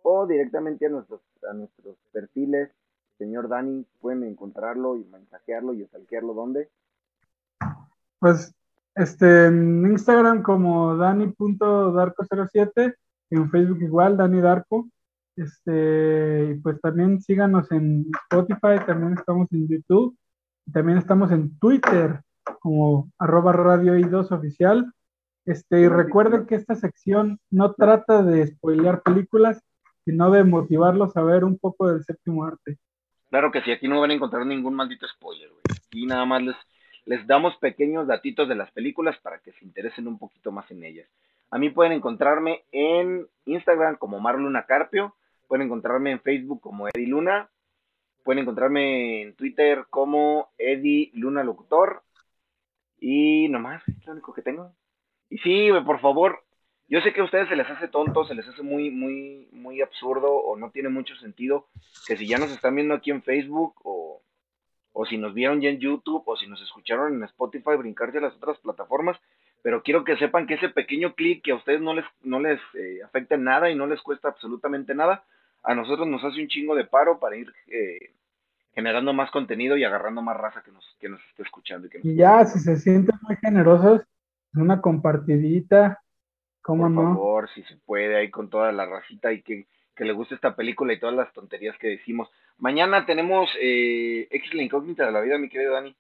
o 0.02 0.26
directamente 0.26 0.88
a 0.88 0.90
nuestros, 0.90 1.22
a 1.48 1.54
nuestros 1.54 1.98
perfiles. 2.12 2.72
Señor 3.20 3.48
Dani, 3.48 3.86
pueden 4.02 4.24
encontrarlo 4.24 4.98
y 4.98 5.06
mensajearlo 5.06 5.74
y 5.74 5.86
stalkearlo 5.86 6.34
donde. 6.34 6.68
Pues, 8.20 8.56
este, 8.96 9.46
en 9.46 9.86
Instagram 9.86 10.42
como 10.42 10.98
dani.darko07, 10.98 12.96
en 13.30 13.52
Facebook 13.52 13.84
igual, 13.84 14.18
Dani 14.18 14.42
Darko. 14.42 14.88
Este, 15.36 16.50
y 16.50 16.56
pues 16.56 16.82
también 16.82 17.22
síganos 17.22 17.72
en 17.72 18.10
Spotify, 18.24 18.84
también 18.88 19.14
estamos 19.14 19.48
en 19.52 19.68
YouTube, 19.68 20.18
también 20.74 20.98
estamos 20.98 21.32
en 21.32 21.58
Twitter 21.60 22.22
como 22.60 23.10
arroba 23.18 23.54
radio 23.54 23.96
i2 23.96 24.32
oficial. 24.32 24.92
Este, 25.46 25.82
y 25.82 25.88
recuerden 25.88 26.46
que 26.46 26.56
esta 26.56 26.76
sección 26.76 27.40
no 27.50 27.74
trata 27.74 28.22
de 28.22 28.48
spoilear 28.48 29.02
películas, 29.02 29.64
sino 30.04 30.30
de 30.32 30.44
motivarlos 30.44 31.16
a 31.16 31.24
ver 31.24 31.44
un 31.44 31.58
poco 31.58 31.92
del 31.92 32.04
séptimo 32.04 32.44
arte. 32.44 32.78
Claro 33.30 33.52
que 33.52 33.62
sí, 33.62 33.72
aquí 33.72 33.88
no 33.88 34.02
van 34.02 34.12
a 34.12 34.14
encontrar 34.14 34.46
ningún 34.46 34.74
maldito 34.74 35.08
spoiler, 35.08 35.50
güey. 35.50 35.62
Aquí 35.88 36.06
nada 36.06 36.26
más 36.26 36.42
les, 36.42 36.56
les 37.06 37.26
damos 37.28 37.56
pequeños 37.58 38.08
datitos 38.08 38.48
de 38.50 38.56
las 38.56 38.72
películas 38.72 39.18
para 39.20 39.40
que 39.40 39.54
se 39.54 39.66
interesen 39.66 40.08
un 40.08 40.18
poquito 40.18 40.52
más 40.52 40.70
en 40.72 40.84
ellas. 40.84 41.08
A 41.50 41.58
mí 41.58 41.70
pueden 41.70 41.94
encontrarme 41.94 42.64
en 42.72 43.28
Instagram 43.46 43.96
como 43.96 44.20
Marluna 44.20 44.66
Carpio, 44.66 45.16
pueden 45.48 45.68
encontrarme 45.68 46.12
en 46.12 46.20
Facebook 46.20 46.60
como 46.62 46.88
Eddie 46.90 47.08
Luna, 47.08 47.50
pueden 48.28 48.42
encontrarme 48.42 49.22
en 49.22 49.36
Twitter 49.36 49.86
como 49.90 50.50
Eddie 50.58 51.12
Luna 51.14 51.46
Locutor 51.46 52.04
y 53.00 53.48
nomás, 53.48 53.82
es 53.88 54.06
lo 54.06 54.12
único 54.12 54.34
que 54.34 54.42
tengo. 54.42 54.74
Y 55.30 55.38
sí, 55.38 55.70
por 55.86 56.02
favor, 56.02 56.44
yo 56.90 57.00
sé 57.00 57.14
que 57.14 57.22
a 57.22 57.24
ustedes 57.24 57.48
se 57.48 57.56
les 57.56 57.70
hace 57.70 57.88
tonto, 57.88 58.26
se 58.26 58.36
les 58.36 58.46
hace 58.46 58.64
muy, 58.64 58.92
muy, 58.92 59.48
muy 59.54 59.82
absurdo 59.82 60.30
o 60.30 60.58
no 60.58 60.72
tiene 60.72 60.90
mucho 60.90 61.16
sentido 61.16 61.68
que 62.06 62.18
si 62.18 62.28
ya 62.28 62.38
nos 62.38 62.52
están 62.52 62.76
viendo 62.76 62.96
aquí 62.96 63.12
en 63.12 63.24
Facebook 63.24 63.76
o, 63.86 64.22
o 64.92 65.06
si 65.06 65.18
nos 65.18 65.34
vieron 65.34 65.62
ya 65.62 65.70
en 65.70 65.80
YouTube 65.80 66.24
o 66.26 66.36
si 66.36 66.48
nos 66.48 66.62
escucharon 66.62 67.14
en 67.14 67.24
Spotify 67.24 67.78
brincarse 67.78 68.18
a 68.18 68.22
las 68.22 68.36
otras 68.36 68.58
plataformas, 68.58 69.18
pero 69.62 69.84
quiero 69.84 70.04
que 70.04 70.18
sepan 70.18 70.48
que 70.48 70.56
ese 70.56 70.68
pequeño 70.68 71.16
clic 71.16 71.46
que 71.46 71.54
a 71.54 71.56
ustedes 71.56 71.80
no 71.80 71.94
les, 71.94 72.04
no 72.24 72.42
les 72.42 72.60
eh, 72.74 73.00
afecta 73.06 73.38
nada 73.38 73.70
y 73.70 73.76
no 73.76 73.88
les 73.88 74.02
cuesta 74.02 74.28
absolutamente 74.28 74.94
nada, 74.94 75.24
a 75.64 75.76
nosotros 75.76 76.08
nos 76.08 76.24
hace 76.26 76.42
un 76.42 76.50
chingo 76.50 76.76
de 76.76 76.84
paro 76.84 77.20
para 77.20 77.38
ir 77.38 77.54
eh, 77.68 78.12
generando 78.78 79.12
más 79.12 79.32
contenido 79.32 79.76
y 79.76 79.84
agarrando 79.84 80.22
más 80.22 80.38
raza 80.38 80.62
que 80.62 80.72
nos, 80.72 80.86
que 81.00 81.10
nos 81.10 81.20
esté 81.32 81.42
escuchando. 81.42 81.88
Y, 81.88 81.90
que 81.90 81.98
nos 81.98 82.16
ya, 82.16 82.46
si 82.46 82.60
se 82.60 82.76
sienten 82.78 83.16
muy 83.24 83.36
generosos, 83.38 84.04
una 84.54 84.82
compartidita, 84.82 86.00
¿cómo 86.62 86.84
por 86.84 86.92
no? 86.92 87.02
favor, 87.16 87.50
si 87.56 87.64
se 87.64 87.76
puede, 87.78 88.16
ahí 88.16 88.30
con 88.30 88.52
toda 88.52 88.72
la 88.72 88.86
racita 88.86 89.34
y 89.34 89.42
que, 89.42 89.66
que 89.96 90.06
le 90.06 90.14
guste 90.14 90.36
esta 90.36 90.56
película 90.56 90.94
y 90.94 91.00
todas 91.00 91.16
las 91.16 91.34
tonterías 91.34 91.76
que 91.80 91.88
decimos. 91.88 92.30
Mañana 92.60 93.08
tenemos 93.08 93.50
eh, 93.60 94.28
X 94.30 94.54
la 94.54 94.62
incógnita 94.62 95.08
de 95.08 95.12
la 95.12 95.22
vida, 95.22 95.40
mi 95.40 95.50
querido 95.50 95.74
Dani. 95.74 95.96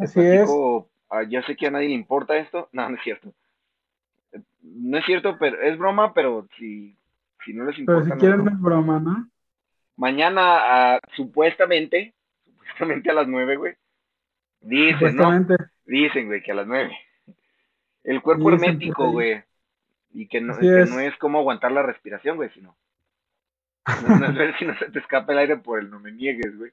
Así 0.00 0.18
es. 0.18 0.50
Platico, 0.50 0.90
ah, 1.10 1.22
ya 1.22 1.46
sé 1.46 1.54
que 1.54 1.68
a 1.68 1.70
nadie 1.70 1.86
le 1.86 1.94
importa 1.94 2.36
esto. 2.38 2.68
No, 2.72 2.88
no 2.88 2.96
es 2.96 3.02
cierto. 3.04 3.32
No 4.62 4.98
es 4.98 5.04
cierto, 5.06 5.36
pero 5.38 5.62
es 5.62 5.78
broma, 5.78 6.12
pero 6.12 6.48
si, 6.58 6.98
si 7.44 7.52
no 7.52 7.66
les 7.66 7.76
Pero 7.86 8.00
importa. 8.00 8.02
si 8.02 8.10
no 8.10 8.14
es 8.16 8.18
quieren 8.18 8.42
broma. 8.42 8.50
es 8.50 8.60
broma, 8.60 8.98
¿no? 8.98 9.30
Mañana, 9.98 11.00
supuestamente, 11.14 12.14
supuestamente 12.44 13.10
a 13.10 13.14
las 13.14 13.28
nueve, 13.28 13.56
güey. 13.56 13.74
Dicen, 14.60 15.16
¿no? 15.16 15.46
Dicen, 15.84 16.26
güey, 16.26 16.42
que 16.42 16.52
a 16.52 16.54
las 16.54 16.66
nueve. 16.66 16.96
El 18.04 18.22
cuerpo 18.22 18.50
Dicen 18.50 18.70
hermético, 18.70 19.10
güey. 19.10 19.42
Y 20.14 20.26
que 20.28 20.40
no, 20.40 20.56
que 20.58 20.82
es. 20.82 20.90
no 20.90 21.00
es 21.00 21.14
como 21.18 21.38
aguantar 21.38 21.72
la 21.72 21.82
respiración, 21.82 22.36
güey, 22.36 22.48
sino. 22.50 22.76
No, 24.06 24.18
no 24.18 24.26
es 24.26 24.34
ver 24.34 24.56
si 24.58 24.64
no 24.64 24.78
se 24.78 24.90
te 24.90 24.98
escapa 25.00 25.32
el 25.32 25.38
aire 25.38 25.56
por 25.56 25.80
el 25.80 25.90
no 25.90 26.00
me 26.00 26.12
niegues, 26.12 26.56
güey. 26.56 26.70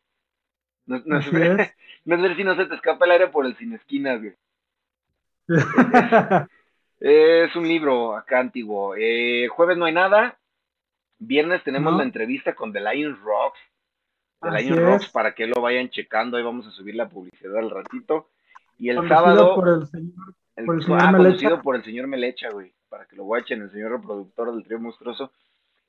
No, 0.86 1.02
no 1.06 1.20
es 1.20 1.32
ver, 1.32 1.60
es. 1.60 1.76
no 2.06 2.16
es 2.16 2.22
ver 2.22 2.36
si 2.36 2.44
no 2.44 2.56
se 2.56 2.66
te 2.66 2.76
escapa 2.76 3.06
el 3.06 3.12
aire 3.12 3.28
por 3.28 3.46
el 3.46 3.58
sin 3.58 3.74
esquinas, 3.74 4.22
güey. 4.22 4.36
Es 6.98 7.56
un 7.56 7.68
libro 7.68 8.16
acá 8.16 8.40
antiguo. 8.40 8.96
Eh, 8.98 9.48
jueves 9.50 9.78
no 9.78 9.86
hay 9.86 9.94
nada. 9.94 10.40
Viernes 11.20 11.64
tenemos 11.64 11.92
No. 11.94 12.00
la 12.00 12.04
entrevista 12.04 12.54
con 12.56 12.74
The 12.74 12.82
Lion 12.82 13.18
Rocks. 13.24 13.60
The 14.42 14.50
Así 14.50 14.66
Lion 14.70 14.80
Rocks 14.86 15.06
es. 15.06 15.12
para 15.12 15.34
que 15.34 15.48
lo 15.48 15.62
vayan 15.62 15.90
checando. 15.90 16.38
Ahí 16.38 16.44
vamos 16.44 16.68
a 16.68 16.72
subir 16.72 16.96
la 16.96 17.08
publicidad 17.10 17.58
al 17.58 17.70
ratito. 17.72 18.30
Y 18.78 18.90
el 18.90 18.98
Conducido 18.98 19.20
sábado, 19.22 19.56
por 19.56 19.70
el 19.70 19.88
señor. 19.88 20.14
el, 20.58 20.66
por 20.66 20.76
el 20.76 20.82
señor 20.84 21.00
ah, 21.02 21.12
Melecha. 21.12 21.18
conducido 21.30 21.62
por 21.62 21.76
el 21.78 21.84
señor 21.86 22.08
Melecha, 22.08 22.50
güey. 22.50 22.74
Para 22.90 23.06
que 23.08 23.16
lo 23.16 23.24
watchen, 23.24 23.62
el 23.62 23.72
señor 23.72 23.92
reproductor 23.92 24.54
del 24.54 24.64
trío 24.64 24.80
monstruoso. 24.80 25.32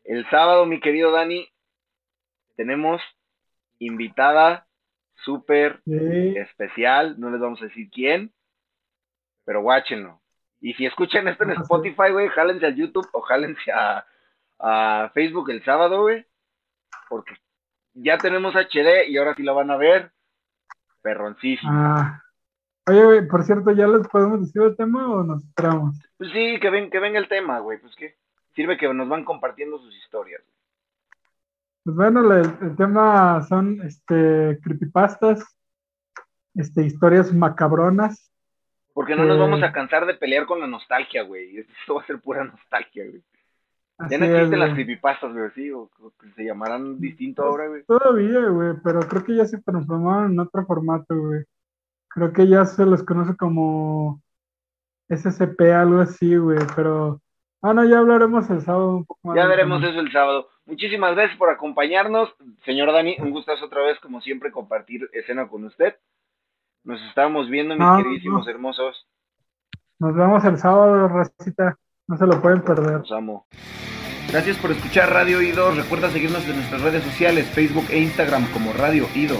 El 0.05 0.29
sábado, 0.31 0.67
mi 0.67 0.81
querido 0.81 1.11
Dani, 1.11 1.49
tenemos 2.57 3.03
invitada 3.79 4.67
súper 5.25 5.81
Sí, 5.85 6.37
especial. 6.37 7.19
No 7.19 7.31
les 7.31 7.41
vamos 7.41 7.61
a 7.63 7.67
decir 7.67 7.91
quién, 7.91 8.33
pero 9.45 9.61
watchenlo. 9.61 10.21
Y 10.61 10.75
si 10.75 10.87
escuchan 10.87 11.29
esto 11.29 11.45
en 11.45 11.51
Ah. 11.51 11.61
Spotify, 11.63 12.11
güey, 12.13 12.29
jálense 12.29 12.67
a 12.67 12.71
YouTube 12.71 13.09
o 13.13 13.21
jálense 13.23 13.71
a, 13.73 14.07
a 14.59 15.11
Facebook 15.15 15.51
el 15.51 15.65
sábado, 15.65 16.03
güey. 16.03 16.27
Porque 17.09 17.35
ya 17.95 18.19
tenemos 18.19 18.55
HD 18.55 19.09
y 19.09 19.17
ahora 19.17 19.35
sí 19.35 19.43
la 19.43 19.53
van 19.53 19.71
a 19.71 19.77
ver. 19.77 20.13
Perroncísimo. 21.03 21.71
Ah. 21.73 22.23
Oye, 22.89 23.05
güey, 23.05 23.29
por 23.29 23.43
cierto, 23.43 23.73
¿ya 23.73 23.87
les 23.89 24.07
podemos 24.09 24.41
decir 24.41 24.63
el 24.63 24.77
tema 24.77 25.09
o 25.09 25.25
nos 25.25 25.45
esperamos? 25.45 25.97
Pues 26.19 26.31
sí, 26.33 26.59
que, 26.61 26.71
ven, 26.71 26.91
que 26.91 27.01
venga 27.01 27.19
el 27.19 27.29
tema, 27.29 27.59
güey. 27.59 27.79
Pues 27.79 27.95
que 27.97 28.17
sirve 28.55 28.77
que 28.77 28.93
nos 28.93 29.09
van 29.09 29.25
compartiendo 29.25 29.79
sus 29.79 29.95
historias. 29.97 30.43
Pues 31.85 31.97
bueno, 31.97 32.33
el, 32.33 32.77
tema 32.77 33.43
son 33.43 33.81
este 33.83 34.59
creepypastas, 34.63 35.57
este, 36.55 36.83
historias 36.83 37.33
macabronas. 37.33 38.33
Porque 38.93 39.15
no 39.15 39.25
nos 39.25 39.37
Eh. 39.37 39.41
vamos 39.41 39.63
a 39.63 39.73
cansar 39.73 40.07
de 40.07 40.15
pelear 40.15 40.47
con 40.47 40.59
la 40.59 40.67
nostalgia, 40.67 41.23
güey. 41.23 41.59
Esto 41.81 41.95
va 41.95 42.03
a 42.03 42.07
ser 42.07 42.21
pura 42.21 42.45
nostalgia, 42.45 43.05
güey. 43.05 43.23
Así 43.99 44.13
Ya 44.13 44.19
no 44.19 44.25
existen 44.27 44.59
las 44.59 44.75
creepypastas, 44.75 45.33
güey, 45.33 45.51
sí, 45.55 45.71
o, 45.71 45.91
que 46.21 46.31
se 46.33 46.45
llamarán 46.45 47.01
distinto 47.01 47.43
ahora, 47.43 47.69
güey. 47.69 47.85
Todavía, 47.85 48.41
güey, 48.49 48.75
pero 48.85 49.01
creo 49.01 49.25
que 49.25 49.37
ya 49.37 49.47
se 49.47 49.61
transformaron 49.63 50.33
en 50.33 50.41
otro 50.41 50.67
formato, 50.67 51.17
güey. 51.17 51.45
Creo 52.09 52.33
que 52.33 52.47
ya 52.47 52.65
se 52.67 52.85
los 52.85 53.03
conoce 53.03 53.37
como 53.37 54.21
SCP, 55.09 55.61
algo 55.73 56.01
así, 56.01 56.37
güey, 56.37 56.59
pero... 56.75 57.21
Ah, 57.63 57.73
no, 57.73 57.85
ya 57.85 57.99
hablaremos 57.99 58.49
el 58.51 58.61
sábado 58.61 58.99
un 58.99 59.05
poco 59.07 59.29
más. 59.29 59.37
Ya 59.37 59.47
veremos 59.47 59.83
eso 59.83 59.99
el 59.99 60.13
sábado. 60.13 60.49
Muchísimas 60.67 61.15
gracias 61.15 61.39
por 61.39 61.49
acompañarnos. 61.49 62.35
Señor 62.65 62.93
Dani, 62.93 63.17
un 63.19 63.31
gustazo 63.31 63.65
otra 63.65 63.83
vez, 63.83 63.99
como 64.01 64.21
siempre, 64.21 64.53
compartir 64.53 65.09
escena 65.13 65.49
con 65.49 65.65
usted. 65.65 65.97
Nos 66.85 67.01
estamos 67.09 67.49
viendo, 67.49 67.75
mis 67.75 67.85
No, 67.85 67.97
queridísimos 67.97 68.45
no. 68.45 68.51
hermosos. 68.51 69.09
Nos 69.99 70.15
vemos 70.15 70.45
el 70.45 70.59
sábado, 70.59 71.09
racita. 71.09 71.79
No 72.09 72.17
se 72.17 72.27
lo 72.27 72.41
pueden 72.41 72.63
perder. 72.63 73.01
Los 73.01 73.13
amo. 73.13 73.47
Gracias 74.31 74.57
por 74.59 74.71
escuchar 74.71 75.11
Radio 75.13 75.43
Ido. 75.43 75.71
Recuerda 75.73 76.11
seguirnos 76.11 76.45
en 76.49 76.57
nuestras 76.57 76.83
redes 76.83 77.03
sociales, 77.05 77.47
Facebook 77.49 77.87
e 77.91 77.99
Instagram 78.01 78.51
como 78.53 78.73
Radio 78.73 79.09
Ido. 79.15 79.37